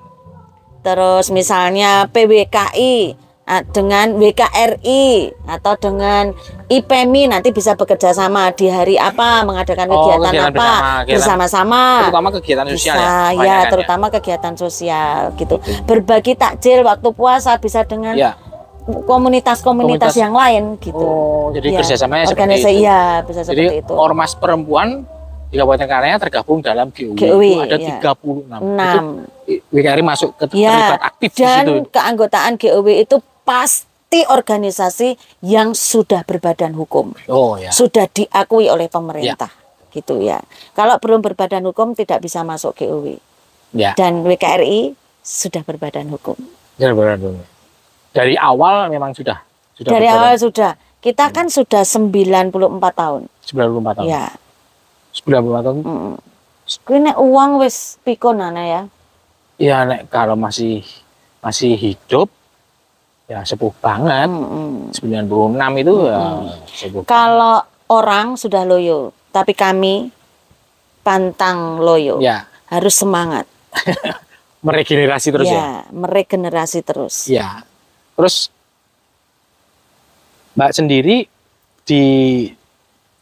Terus 0.84 1.30
misalnya 1.32 2.10
PWKI 2.10 3.16
dengan 3.76 4.16
WKRI 4.16 5.36
atau 5.44 5.74
dengan 5.76 6.32
IPMI 6.72 7.28
nanti 7.28 7.50
bisa 7.50 7.76
bekerja 7.76 8.10
sama 8.12 8.48
di 8.50 8.66
hari 8.66 8.96
apa 8.96 9.44
mengadakan 9.44 9.86
Oh, 9.86 10.08
kegiatan, 10.08 10.24
kegiatan 10.26 10.48
apa 10.48 10.56
bersama, 10.56 10.92
kegiatan- 11.04 11.38
bersama. 11.38 11.82
Terutama 12.02 12.28
kegiatan 12.32 12.66
sosial 12.66 12.96
bisa, 12.96 12.96
ya. 12.96 13.04
ya, 13.04 13.12
kebanyakan 13.28 13.68
terutama 13.68 14.06
kegiatan 14.10 14.54
sosial 14.56 15.16
gitu. 15.36 15.56
Oke. 15.58 15.72
Berbagi 15.84 16.34
takjil 16.34 16.80
waktu 16.82 17.10
puasa 17.12 17.52
bisa 17.58 17.84
dengan 17.84 18.16
Ya. 18.16 18.40
komunitas-komunitas 19.04 20.10
Komunitas. 20.10 20.16
yang 20.16 20.32
lain 20.32 20.64
gitu. 20.78 20.98
Oh, 20.98 21.52
jadi 21.52 21.68
Ya, 21.70 21.78
kerjasamanya 21.78 22.26
seperti 22.26 22.56
itu. 22.56 22.70
Iya, 22.80 23.02
bisa 23.22 23.42
Jadi 23.44 23.64
seperti 23.68 23.84
itu. 23.84 23.94
ormas 23.94 24.32
perempuan 24.34 25.04
di 25.46 25.56
Kabupaten 25.56 25.84
Karanganyar 25.86 26.20
tergabung 26.20 26.60
dalam 26.60 26.88
GOW, 26.90 27.12
GOW, 27.14 27.42
itu 27.44 27.60
ada 27.62 27.76
ya. 27.76 28.00
36. 28.00 28.58
Enam. 28.58 29.04
Itu 29.44 29.60
WKRI 29.70 30.00
masuk 30.02 30.32
ke 30.34 30.48
Ya, 30.56 30.72
terlibat 30.72 31.02
aktif 31.06 31.30
di 31.30 31.42
dan 31.42 31.64
situ. 31.68 31.74
keanggotaan 31.92 32.54
GOW 32.56 32.88
itu 32.90 33.16
pasti 33.44 33.91
organisasi 34.28 35.16
yang 35.40 35.72
sudah 35.72 36.28
berbadan 36.28 36.76
hukum, 36.76 37.16
Oh 37.32 37.56
ya. 37.56 37.72
sudah 37.72 38.12
diakui 38.12 38.68
oleh 38.68 38.92
pemerintah, 38.92 39.48
gitu 39.96 40.20
ya. 40.20 40.44
Kalau 40.76 41.00
belum 41.00 41.24
berbadan 41.24 41.64
hukum 41.64 41.96
tidak 41.96 42.20
bisa 42.20 42.44
masuk 42.44 42.76
GOW. 42.76 43.16
Ya. 43.72 43.96
Dan 43.96 44.28
WKRI 44.28 45.00
sudah 45.24 45.64
berbadan 45.64 46.12
hukum. 46.12 46.36
Benar, 46.76 46.92
benar, 46.92 47.16
benar. 47.16 47.48
Dari 48.12 48.36
awal 48.36 48.92
memang 48.92 49.16
sudah 49.16 49.40
sudah 49.80 49.90
Dari 49.96 50.08
berjalan 50.12 50.20
awal 50.20 50.36
sudah. 50.36 50.72
Kita 51.02 51.32
kan 51.32 51.48
sudah 51.48 51.82
94 51.88 52.52
tahun. 52.94 53.22
94 53.48 53.98
tahun. 54.04 54.08
Ya. 54.12 54.28
94 55.16 55.66
tahun. 55.66 55.78
Mm. 55.82 56.16
Kuwi 56.86 57.00
nek 57.04 57.18
uang 57.18 57.52
wis 57.64 57.98
pikun 58.06 58.40
ana 58.44 58.64
ya. 58.64 58.82
Ya 59.58 59.84
nek 59.88 60.12
kalau 60.12 60.38
masih 60.38 60.86
masih 61.42 61.74
hidup 61.74 62.30
ya 63.32 63.40
sepuh 63.48 63.72
banget. 63.80 64.28
Mm-mm. 64.28 64.92
96 64.92 65.82
itu 65.82 65.94
ya 66.12 66.22
sepuh. 66.68 67.04
Kalau 67.08 67.64
orang 67.88 68.36
sudah 68.36 68.68
loyo, 68.68 69.16
tapi 69.32 69.56
kami 69.56 70.12
pantang 71.00 71.80
loyo. 71.80 72.20
Ya, 72.20 72.52
Harus 72.68 73.00
semangat. 73.00 73.48
meregenerasi 74.62 75.34
terus 75.34 75.48
ya. 75.50 75.58
ya, 75.58 75.70
meregenerasi 75.90 76.80
terus. 76.86 77.16
Ya. 77.26 77.66
Terus 78.14 78.54
Mbak 80.52 80.72
sendiri 80.76 81.18
di 81.88 82.04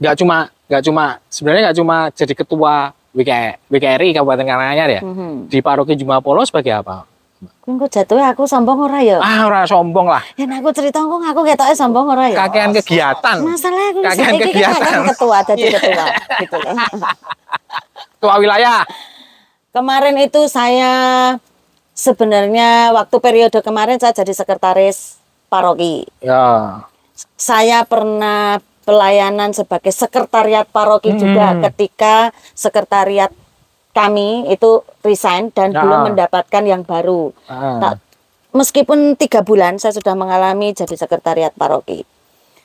nggak 0.02 0.16
cuma 0.20 0.50
nggak 0.68 0.84
cuma 0.84 1.04
sebenarnya 1.30 1.70
nggak 1.70 1.78
cuma 1.80 1.98
jadi 2.12 2.34
ketua 2.34 2.74
WK, 3.14 3.32
WKRI 3.70 4.10
Kabupaten 4.18 4.46
Karanganyar 4.46 4.90
ya. 4.90 5.02
Mhm. 5.06 5.48
Di 5.48 5.62
Paroki 5.62 5.96
Jumapolo 5.96 6.44
sebagai 6.44 6.74
apa? 6.76 7.06
Kuwi 7.40 7.72
engko 7.72 7.88
jatuhe 7.88 8.20
aku 8.20 8.44
sombong 8.44 8.84
ora 8.84 9.00
ya? 9.00 9.16
Ah, 9.18 9.48
ora 9.48 9.64
sombong 9.64 10.12
lah. 10.12 10.20
Ya 10.36 10.44
nek 10.44 10.60
aku 10.60 10.76
cerita 10.76 11.00
kok 11.00 11.24
aku 11.24 11.42
ketoke 11.42 11.72
sombong 11.72 12.12
ora 12.12 12.28
ya? 12.28 12.36
Kakean 12.36 12.76
kegiatan. 12.76 13.38
Masalah 13.40 13.96
aku 13.96 14.00
Kakean 14.04 14.36
kegiatan. 14.36 14.76
kakean 14.76 15.04
ketua 15.08 15.38
jadi 15.48 15.64
ketua 15.72 16.06
gitu 16.38 16.56
loh. 16.60 16.76
Ketua 18.20 18.36
wilayah. 18.36 18.84
Kemarin 19.72 20.20
itu 20.20 20.52
saya 20.52 20.92
sebenarnya 21.94 22.92
waktu 22.92 23.16
periode 23.18 23.60
kemarin 23.60 23.96
saya 23.96 24.12
jadi 24.12 24.36
sekretaris 24.36 25.16
paroki. 25.48 26.04
Ya. 26.20 26.84
Saya 27.36 27.84
pernah 27.84 28.60
pelayanan 28.84 29.54
sebagai 29.54 29.92
sekretariat 29.92 30.66
paroki 30.66 31.16
juga 31.16 31.54
Hmm. 31.54 31.62
ketika 31.70 32.36
sekretariat 32.52 33.32
kami 33.92 34.48
itu 34.48 34.82
resign 35.02 35.50
dan 35.50 35.72
Ya. 35.72 35.82
belum 35.82 36.14
mendapatkan 36.14 36.64
yang 36.64 36.82
baru. 36.82 37.34
Ah. 37.46 37.80
Tak- 37.80 38.02
meskipun 38.52 39.14
tiga 39.14 39.42
bulan 39.42 39.78
saya 39.78 39.92
sudah 39.92 40.14
mengalami 40.14 40.72
jadi 40.72 40.94
sekretariat 40.94 41.54
paroki. 41.54 42.06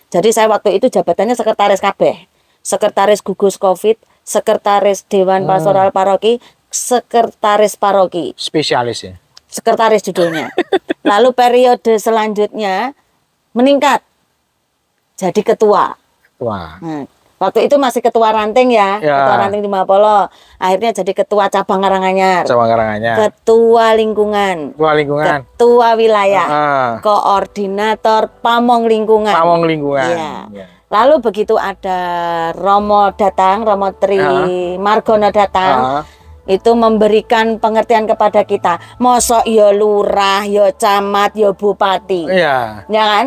Jadi 0.08 0.28
saya 0.30 0.46
waktu 0.46 0.78
itu 0.78 0.86
jabatannya 0.88 1.34
sekretaris 1.34 1.78
kabeh, 1.78 2.28
sekretaris 2.60 3.20
gugus 3.20 3.56
covid, 3.56 3.96
sekretaris 4.22 5.02
dewan 5.04 5.42
Hmm. 5.42 5.50
pastoral 5.50 5.90
paroki, 5.90 6.38
sekretaris 6.68 7.74
paroki, 7.74 8.32
Spesialis 8.34 8.98
ya. 9.02 9.14
sekretaris 9.46 10.02
judulnya. 10.02 10.48
Lalu 11.04 11.30
periode 11.32 11.98
selanjutnya 11.98 12.94
meningkat 13.52 14.00
jadi 15.14 15.40
ketua. 15.44 15.94
Wah. 16.38 16.78
Nah, 16.78 17.06
waktu 17.44 17.68
itu 17.68 17.76
masih 17.76 18.00
ketua 18.00 18.32
ranting 18.32 18.72
ya, 18.72 18.98
Ya. 18.98 19.16
ketua 19.20 19.36
ranting 19.38 19.60
di 19.60 19.68
Mapolo. 19.68 20.26
Akhirnya 20.56 20.90
jadi 20.90 21.12
ketua 21.12 21.46
cabang 21.46 21.78
Karanganyar, 21.78 22.48
Sama 22.48 22.64
Karanganyar. 22.64 23.16
ketua 23.20 23.92
lingkungan, 23.92 24.72
Ketua 24.72 24.92
lingkungan. 24.94 25.26
ketua 25.44 25.88
wilayah 25.94 26.46
Ah. 26.46 26.92
koordinator 26.98 28.32
pamong 28.40 28.88
lingkungan. 28.88 29.30
Pamong 29.30 29.62
lingkungan. 29.64 30.08
Iya. 30.08 30.32
Ya. 30.50 30.66
Lalu 30.88 31.20
begitu 31.20 31.54
ada 31.54 31.98
Romo 32.54 33.10
datang, 33.12 33.62
Romo 33.62 33.90
Tri 33.92 34.20
Margono 34.76 35.28
datang, 35.28 35.76
Ah. 35.76 36.02
itu 36.44 36.70
memberikan 36.72 37.58
pengertian 37.58 38.04
kepada 38.04 38.44
kita. 38.44 38.78
Mosok 38.96 39.42
yo 39.44 39.68
lurah, 39.70 40.44
yo 40.44 40.70
camat, 40.72 41.34
yo 41.34 41.50
bupati. 41.52 42.30
Iya. 42.30 42.86
Ya 42.86 43.04
kan? 43.04 43.26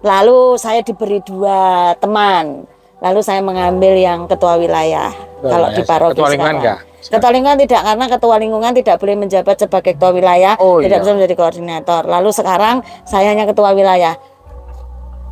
Lalu 0.00 0.58
saya 0.58 0.84
diberi 0.84 1.22
dua 1.22 1.92
teman. 1.96 2.68
Lalu 3.04 3.20
saya 3.20 3.38
mengambil 3.38 3.92
yang 3.94 4.24
ketua 4.24 4.56
wilayah. 4.56 5.12
Ketua 5.12 5.44
kalau 5.44 5.68
wilayah. 5.68 5.76
di 5.76 5.82
paroki 5.84 6.16
Ketua 6.16 6.28
lingkungan 6.30 6.56
sekarang. 6.56 6.80
enggak? 6.80 7.04
Ketua 7.04 7.30
lingkungan 7.30 7.58
tidak 7.60 7.80
karena 7.84 8.04
ketua 8.08 8.36
lingkungan 8.40 8.72
tidak 8.72 8.96
boleh 8.96 9.16
menjabat 9.18 9.56
sebagai 9.58 9.92
ketua 9.92 10.10
wilayah, 10.10 10.54
Oh, 10.56 10.80
tidak 10.80 10.96
iya. 10.96 11.02
bisa 11.04 11.12
menjadi 11.12 11.34
koordinator. 11.34 12.02
Lalu 12.02 12.30
sekarang 12.32 12.76
saya 13.04 13.28
hanya 13.28 13.44
ketua 13.44 13.70
wilayah. 13.70 14.16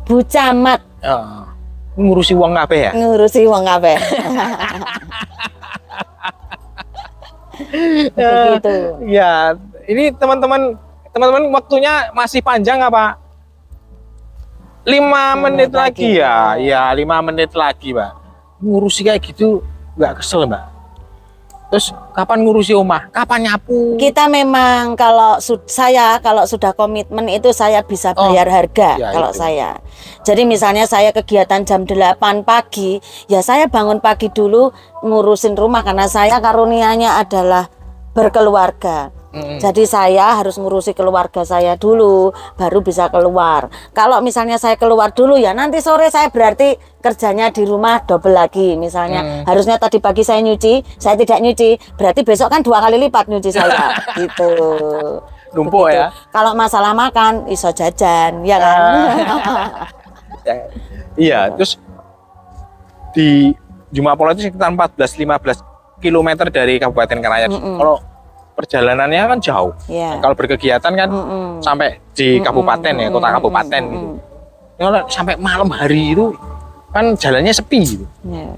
Bu 0.05 0.21
Camat 0.23 0.85
Ah. 1.01 1.49
Ngurusi 1.93 2.33
uang 2.33 2.53
kabeh 2.55 2.79
ya? 2.79 2.91
ngurusi 2.93 3.41
wong 3.43 3.63
kabeh. 3.63 3.97
Begitu. 8.13 8.75
Ya, 9.07 9.53
ini 9.85 10.09
teman-teman 10.11 10.73
teman-teman 11.09 11.53
waktunya 11.53 12.09
masih 12.11 12.41
panjang 12.41 12.81
apa? 12.81 13.17
Lima 14.83 15.31
menit 15.33 15.69
menit 15.69 15.71
lagi, 15.71 16.09
lagi. 16.11 16.19
ya, 16.19 16.35
ya 16.59 16.81
lima 16.91 17.23
menit 17.23 17.55
lagi, 17.55 17.95
Mbak. 17.95 18.11
Ngurusi 18.59 19.01
kayak 19.01 19.23
gitu 19.23 19.63
nggak 19.95 20.19
kesel, 20.19 20.43
Mbak. 20.43 20.63
Terus 21.71 21.89
kapan 22.13 22.45
ngurusi 22.45 22.77
rumah? 22.77 23.09
Kapan 23.09 23.49
nyapu? 23.49 23.97
Kita 23.97 24.29
memang 24.29 24.93
kalau 24.93 25.41
su- 25.41 25.65
saya 25.65 26.21
kalau 26.21 26.45
sudah 26.45 26.69
komitmen 26.69 27.25
itu 27.25 27.49
saya 27.49 27.81
bisa 27.81 28.13
Oh, 28.13 28.29
bayar 28.29 28.45
harga 28.45 28.93
ya 28.93 29.09
kalau 29.09 29.33
itu. 29.33 29.41
saya. 29.41 29.81
Jadi 30.21 30.45
misalnya 30.45 30.85
saya 30.85 31.09
kegiatan 31.09 31.65
jam 31.65 31.81
8 31.81 32.45
pagi, 32.45 33.01
ya 33.25 33.41
saya 33.41 33.65
bangun 33.65 33.97
pagi 33.97 34.29
dulu 34.29 34.69
ngurusin 35.01 35.57
rumah 35.57 35.81
karena 35.81 36.05
saya 36.05 36.37
karunianya 36.37 37.17
adalah 37.17 37.65
berkeluarga. 38.13 39.09
Mm-mm. 39.33 39.57
Jadi 39.57 39.89
saya 39.89 40.37
harus 40.37 40.61
ngurusi 40.61 40.93
keluarga 40.93 41.41
saya 41.41 41.73
dulu, 41.73 42.29
baru 42.53 42.85
bisa 42.85 43.09
keluar. 43.09 43.65
Kalau 43.89 44.21
misalnya 44.21 44.61
saya 44.61 44.77
keluar 44.77 45.09
dulu 45.09 45.41
ya 45.41 45.57
nanti 45.57 45.81
sore 45.81 46.13
saya 46.13 46.29
berarti 46.29 46.77
kerjanya 47.01 47.49
di 47.49 47.65
rumah 47.65 48.05
double 48.05 48.29
lagi. 48.31 48.77
Misalnya 48.77 49.25
Hmm. 49.25 49.43
harusnya 49.49 49.81
tadi 49.81 49.97
pagi 49.97 50.21
saya 50.21 50.37
nyuci, 50.45 50.85
saya 51.01 51.17
tidak 51.17 51.41
nyuci, 51.41 51.97
berarti 51.97 52.21
besok 52.21 52.53
kan 52.53 52.61
dua 52.61 52.77
kali 52.85 53.01
lipat 53.09 53.25
nyuci 53.25 53.49
saya. 53.49 53.97
gitu. 54.21 54.53
Numpuk 55.53 55.89
ya. 55.89 56.13
Kalau 56.29 56.53
masalah 56.53 56.93
makan, 56.93 57.49
iso 57.49 57.73
jajan, 57.73 58.45
ya 58.45 58.57
kan? 58.61 58.93
Ya, 60.43 60.55
Iya, 61.15 61.39
terus 61.55 61.79
di 63.15 63.55
Jumapolo 63.93 64.35
itu 64.35 64.49
sekitar 64.49 64.73
14-15 64.75 65.63
km 66.03 66.29
dari 66.51 66.81
Kabupaten 66.81 67.17
Karanganyar. 67.21 67.47
Mm-mm. 67.47 67.77
Kalau 67.79 67.95
perjalanannya 68.53 69.21
kan 69.27 69.39
jauh. 69.39 69.73
ya. 69.85 70.17
Kalau 70.17 70.33
berkegiatan 70.33 70.91
kan 70.91 71.09
Mm-mm. 71.09 71.59
sampai 71.59 71.97
di 72.11 72.37
kabupaten 72.37 72.93
ya, 72.93 73.07
kota 73.09 73.29
kabupaten 73.31 73.81
mm-mm. 73.81 73.93
gitu. 73.93 74.07
Kalau 74.79 75.01
sampai 75.07 75.33
malam 75.35 75.69
hari 75.69 76.13
itu 76.13 76.33
kan 76.89 77.13
jalannya 77.13 77.49
sepi 77.49 77.79
gitu. 77.83 78.05
Ya. 78.23 78.53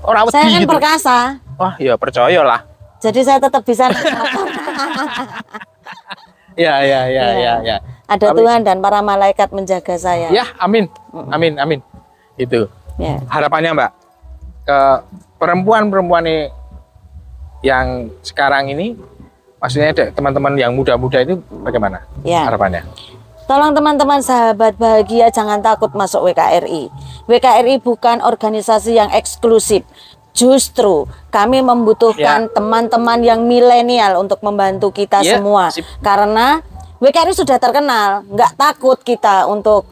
Orang 0.00 0.28
Saya 0.28 0.48
kan 0.50 0.60
gitu. 0.60 0.68
perkasa, 0.68 1.18
Wah, 1.56 1.74
ya 1.76 1.96
percaya 1.96 2.40
lah. 2.40 2.60
jadi 2.98 3.20
saya 3.20 3.38
tetap 3.38 3.62
bisa. 3.62 3.88
Ya, 6.54 6.78
ya, 6.80 7.10
ya, 7.10 7.24
Iya. 7.26 7.26
ya, 7.34 7.54
ya. 7.64 7.76
Ada 8.06 8.30
Tapi- 8.30 8.38
Tuhan 8.38 8.60
dan 8.62 8.78
para 8.78 9.02
malaikat 9.02 9.50
menjaga 9.50 9.98
saya. 9.98 10.30
Ya, 10.30 10.46
amin. 10.56 10.86
Amin, 11.26 11.58
amin. 11.58 11.82
Itu 12.36 12.70
Ya. 12.94 13.18
harapannya, 13.26 13.74
Mbak. 13.74 13.90
Ke 14.62 14.78
perempuan-perempuan 15.36 16.22
nih 16.22 16.40
yang 17.64 18.12
sekarang 18.20 18.68
ini 18.68 18.92
maksudnya 19.56 19.88
ada 19.90 20.04
teman-teman 20.12 20.52
yang 20.54 20.76
muda-muda 20.76 21.24
itu 21.24 21.40
bagaimana 21.64 22.04
Ya. 22.20 22.44
harapannya? 22.44 22.84
Tolong 23.44 23.72
teman-teman 23.72 24.20
sahabat 24.20 24.76
bahagia 24.76 25.28
jangan 25.28 25.60
takut 25.60 25.92
masuk 25.92 26.24
WKRI. 26.24 26.88
WKRI 27.24 27.80
bukan 27.80 28.20
organisasi 28.20 28.96
yang 28.96 29.08
eksklusif. 29.10 29.84
Justru 30.32 31.04
kami 31.28 31.60
membutuhkan 31.60 32.48
teman-teman 32.50 33.20
yang 33.20 33.40
milenial 33.44 34.18
untuk 34.18 34.40
membantu 34.40 34.90
kita 34.90 35.20
Ya, 35.20 35.36
semua. 35.36 35.68
sip. 35.70 35.84
Karena 36.00 36.60
WKRI 36.98 37.32
sudah 37.32 37.56
terkenal, 37.56 38.24
nggak 38.26 38.56
takut 38.56 38.98
kita 38.98 39.44
untuk 39.44 39.84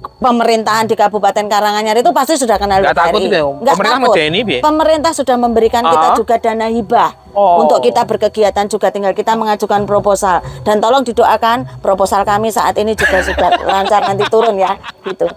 pemerintahan 0.00 0.84
di 0.84 0.94
Kabupaten 0.94 1.44
Karanganyar 1.44 1.96
itu 1.96 2.10
pasti 2.10 2.36
sudah 2.36 2.56
kenal 2.56 2.80
Nggak 2.80 2.92
takut 2.94 3.20
itu 3.20 3.30
ya? 3.30 3.44
Nggak 3.44 3.74
Pemerintah 3.74 4.00
takut. 4.00 4.16
Bi? 4.42 4.56
Pemerintah 4.60 5.12
sudah 5.12 5.36
memberikan 5.36 5.82
kita 5.82 6.06
Ah. 6.06 6.16
juga 6.16 6.34
dana 6.36 6.66
hibah 6.66 7.10
Oh. 7.30 7.62
untuk 7.62 7.80
kita 7.80 8.02
berkegiatan 8.04 8.66
juga 8.66 8.88
tinggal 8.88 9.12
kita 9.12 9.32
mengajukan 9.32 9.84
proposal 9.84 10.40
dan 10.60 10.76
tolong 10.78 11.00
didoakan 11.02 11.64
proposal 11.78 12.24
kami 12.24 12.48
saat 12.48 12.74
ini 12.74 12.92
juga 12.92 13.20
sudah 13.20 13.48
lancar 13.70 14.02
nanti 14.02 14.24
turun 14.26 14.56
ya 14.56 14.76
gitu 15.04 15.28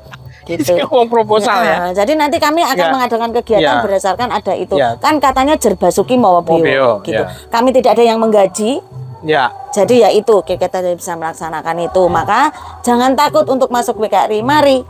gitu. 0.43 0.75
Ngomong 0.75 1.07
proposal 1.07 1.63
ya. 1.63 1.75
Nah, 1.79 1.91
Jadi 1.93 2.19
nanti 2.19 2.35
kami 2.35 2.59
akan 2.61 2.75
Ya. 2.77 2.91
mengadakan 2.91 3.31
kegiatan 3.31 3.75
Ya. 3.75 3.79
berdasarkan 3.79 4.27
ada 4.27 4.51
itu. 4.53 4.75
Ya. 4.75 4.99
Kan 4.99 5.23
katanya 5.23 5.55
Jerbasuki 5.55 6.19
Mawabeo 6.19 6.59
Mawabeo, 6.59 6.89
gitu. 6.99 7.15
ya. 7.15 7.31
Kami 7.47 7.71
tidak 7.71 7.95
ada 7.95 8.03
yang 8.03 8.19
menggaji. 8.19 8.83
Ya, 9.23 9.47
Jadi 9.71 10.03
ya 10.03 10.09
itu 10.09 10.35
kita 10.41 10.67
bisa 10.91 11.15
melaksanakan 11.15 11.75
itu. 11.81 12.03
Maka 12.05 12.51
jangan 12.81 13.15
takut 13.15 13.47
untuk 13.47 13.67
masuk 13.67 13.95
WKRI. 13.97 14.39
Mari. 14.39 14.83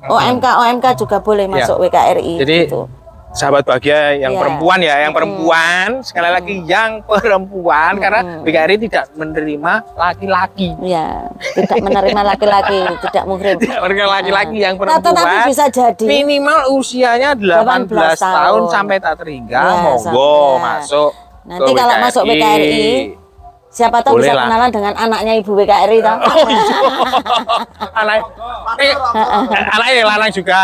OMK 0.00 0.44
OMK 0.44 0.86
juga 0.94 1.18
boleh 1.18 1.44
Ya. 1.44 1.52
masuk 1.58 1.82
WKRI 1.82 2.38
Jadi 2.38 2.56
gitu. 2.64 2.86
sahabat 3.30 3.66
bahagia 3.66 4.14
yang 4.16 4.30
Ya. 4.30 4.38
perempuan 4.38 4.78
ya, 4.78 4.94
yang 5.00 5.10
perempuan 5.10 5.88
sekali 6.00 6.30
lagi 6.30 6.54
yang 6.62 7.02
perempuan 7.02 7.98
karena 7.98 8.20
BKRI 8.40 8.78
tidak 8.78 9.10
menerima 9.12 9.72
laki-laki. 9.92 10.70
Ya, 10.80 11.28
tidak 11.52 11.82
menerima 11.82 12.20
laki-laki, 12.24 12.78
tidak 13.04 13.24
muhrim. 13.26 13.56
Tidak 13.58 13.74
menerima 13.76 14.06
laki-laki 14.08 14.56
yang 14.60 14.74
Nah, 14.74 14.80
perempuan. 14.80 15.02
tetapi 15.10 15.36
bisa 15.44 15.64
jadi 15.66 16.04
minimal 16.06 16.58
usianya 16.72 17.30
18, 17.34 17.90
18 17.90 18.16
tahun 18.16 18.38
tahun. 18.38 18.62
sampai 18.70 18.96
tak 18.98 19.14
terhingga 19.18 19.58
Ya, 19.58 19.74
monggo 19.82 19.98
sampai. 19.98 20.62
masuk 20.62 21.10
Nanti 21.42 21.70
kalau 21.74 21.94
masuk 21.98 22.22
WKRI, 22.22 22.86
siapa 23.78 24.02
tahu 24.02 24.18
Boleh 24.18 24.26
bisa 24.26 24.34
lah. 24.34 24.44
kenalan 24.44 24.70
dengan 24.70 24.92
anaknya 24.98 25.32
ibu 25.38 25.52
WKRI 25.54 25.98
toh. 26.00 26.16
Oh 26.28 26.50
iya. 26.50 26.66
anak 27.94 28.18
eh, 28.78 28.94
anaknya 29.68 30.02
lanang 30.04 30.30
juga. 30.30 30.62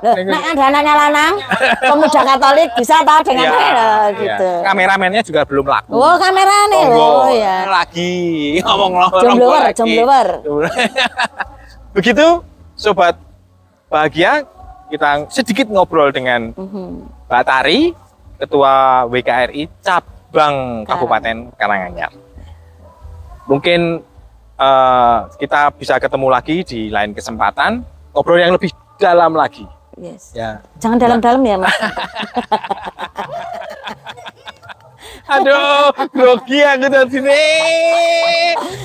Loh, 0.00 0.14
Nek 0.14 0.42
ada 0.46 0.62
anaknya 0.68 0.94
lanang, 0.98 1.32
pemuda 1.88 2.20
Katolik 2.22 2.68
bisa 2.74 3.00
tahu 3.00 3.20
dengan 3.22 3.44
Ya, 3.44 3.50
saya 3.50 3.70
ya. 3.72 3.88
gitu. 4.14 4.48
Kameramennya 4.62 5.22
juga 5.22 5.40
belum 5.42 5.64
laku. 5.64 5.90
Oh, 5.92 6.14
kamera 6.16 6.56
nih 6.68 6.84
Monggo. 6.84 7.00
loh 7.00 7.30
ya. 7.32 7.56
Lagi 7.66 8.12
ngomong 8.64 8.92
ngomong 8.94 9.22
Jomblower, 9.22 9.62
jomblower. 9.72 10.26
Begitu 11.92 12.26
sobat 12.74 13.16
bahagia 13.86 14.44
kita 14.88 15.24
sedikit 15.28 15.66
ngobrol 15.66 16.08
dengan 16.10 16.52
Mhm. 16.52 17.08
Mbak 17.28 17.42
Tari, 17.42 17.80
Ketua 18.36 18.74
WKRI 19.06 19.70
cabang 19.80 20.82
Kabupaten 20.82 21.36
Karanganyar. 21.54 22.12
Mungkin 23.50 24.02
eh, 24.58 25.18
kita 25.42 25.74
bisa 25.74 25.98
ketemu 25.98 26.26
lagi 26.30 26.62
di 26.62 26.90
lain 26.90 27.14
kesempatan 27.14 27.82
ngobrol 28.12 28.38
yang 28.38 28.54
lebih 28.54 28.70
dalam 29.00 29.34
lagi. 29.34 29.66
Yes. 29.98 30.32
Ya. 30.32 30.64
Jangan 30.80 30.96
dalam-dalam 30.96 31.42
ya, 31.44 31.56
Mas. 31.60 31.76
Aduh, 35.32 35.92
grogi 36.12 36.60
aku 36.60 36.86
dari 36.88 37.08
sini. 37.08 37.44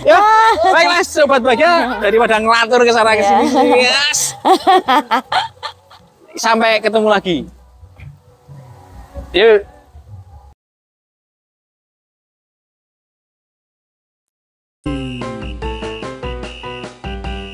Ya, 0.06 0.20
baiklah 0.64 1.04
sobat 1.04 1.42
bahagia 1.44 2.00
daripada 2.00 2.40
ngelatur 2.40 2.86
ke 2.86 2.92
sana 2.94 3.16
ke 3.18 3.24
sini. 3.24 3.84
Yes. 3.84 4.36
Sampai 6.38 6.80
ketemu 6.80 7.08
lagi. 7.10 7.38
Yuk. 9.36 9.77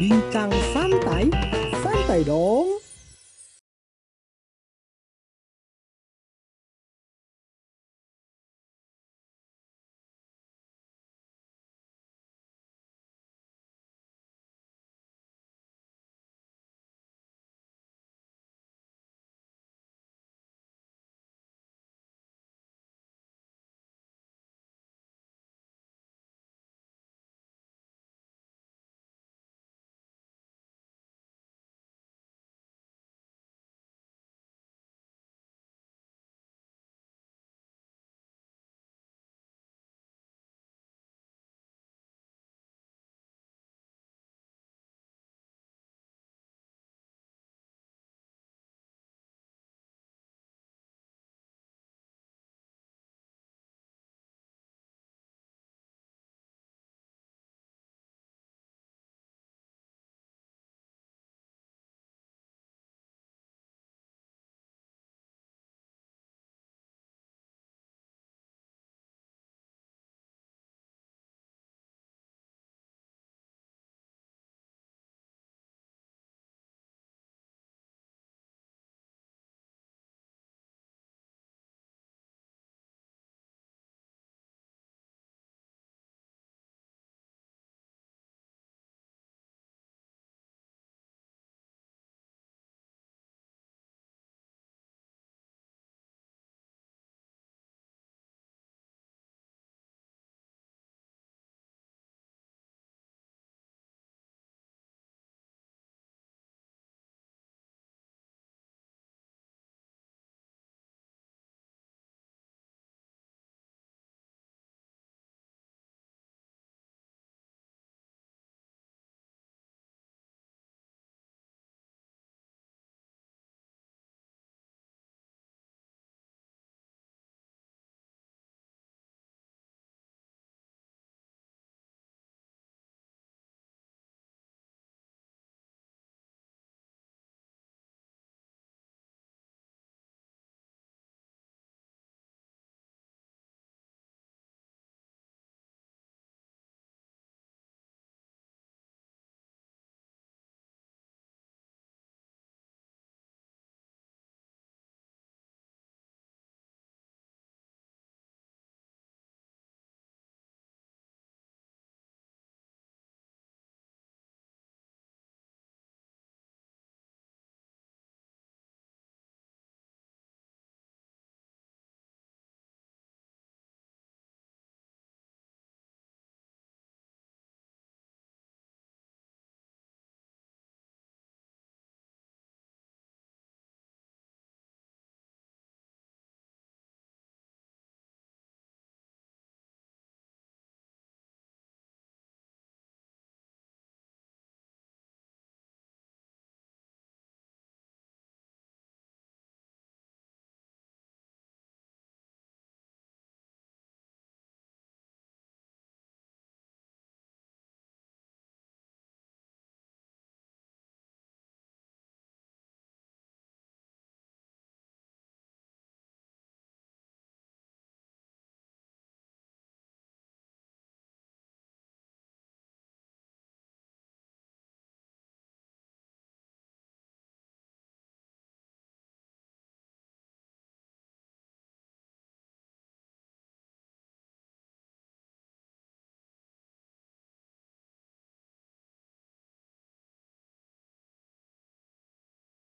Bincang 0.04 0.52
santai, 0.76 1.32
santai 1.80 2.28
dong. 2.28 2.83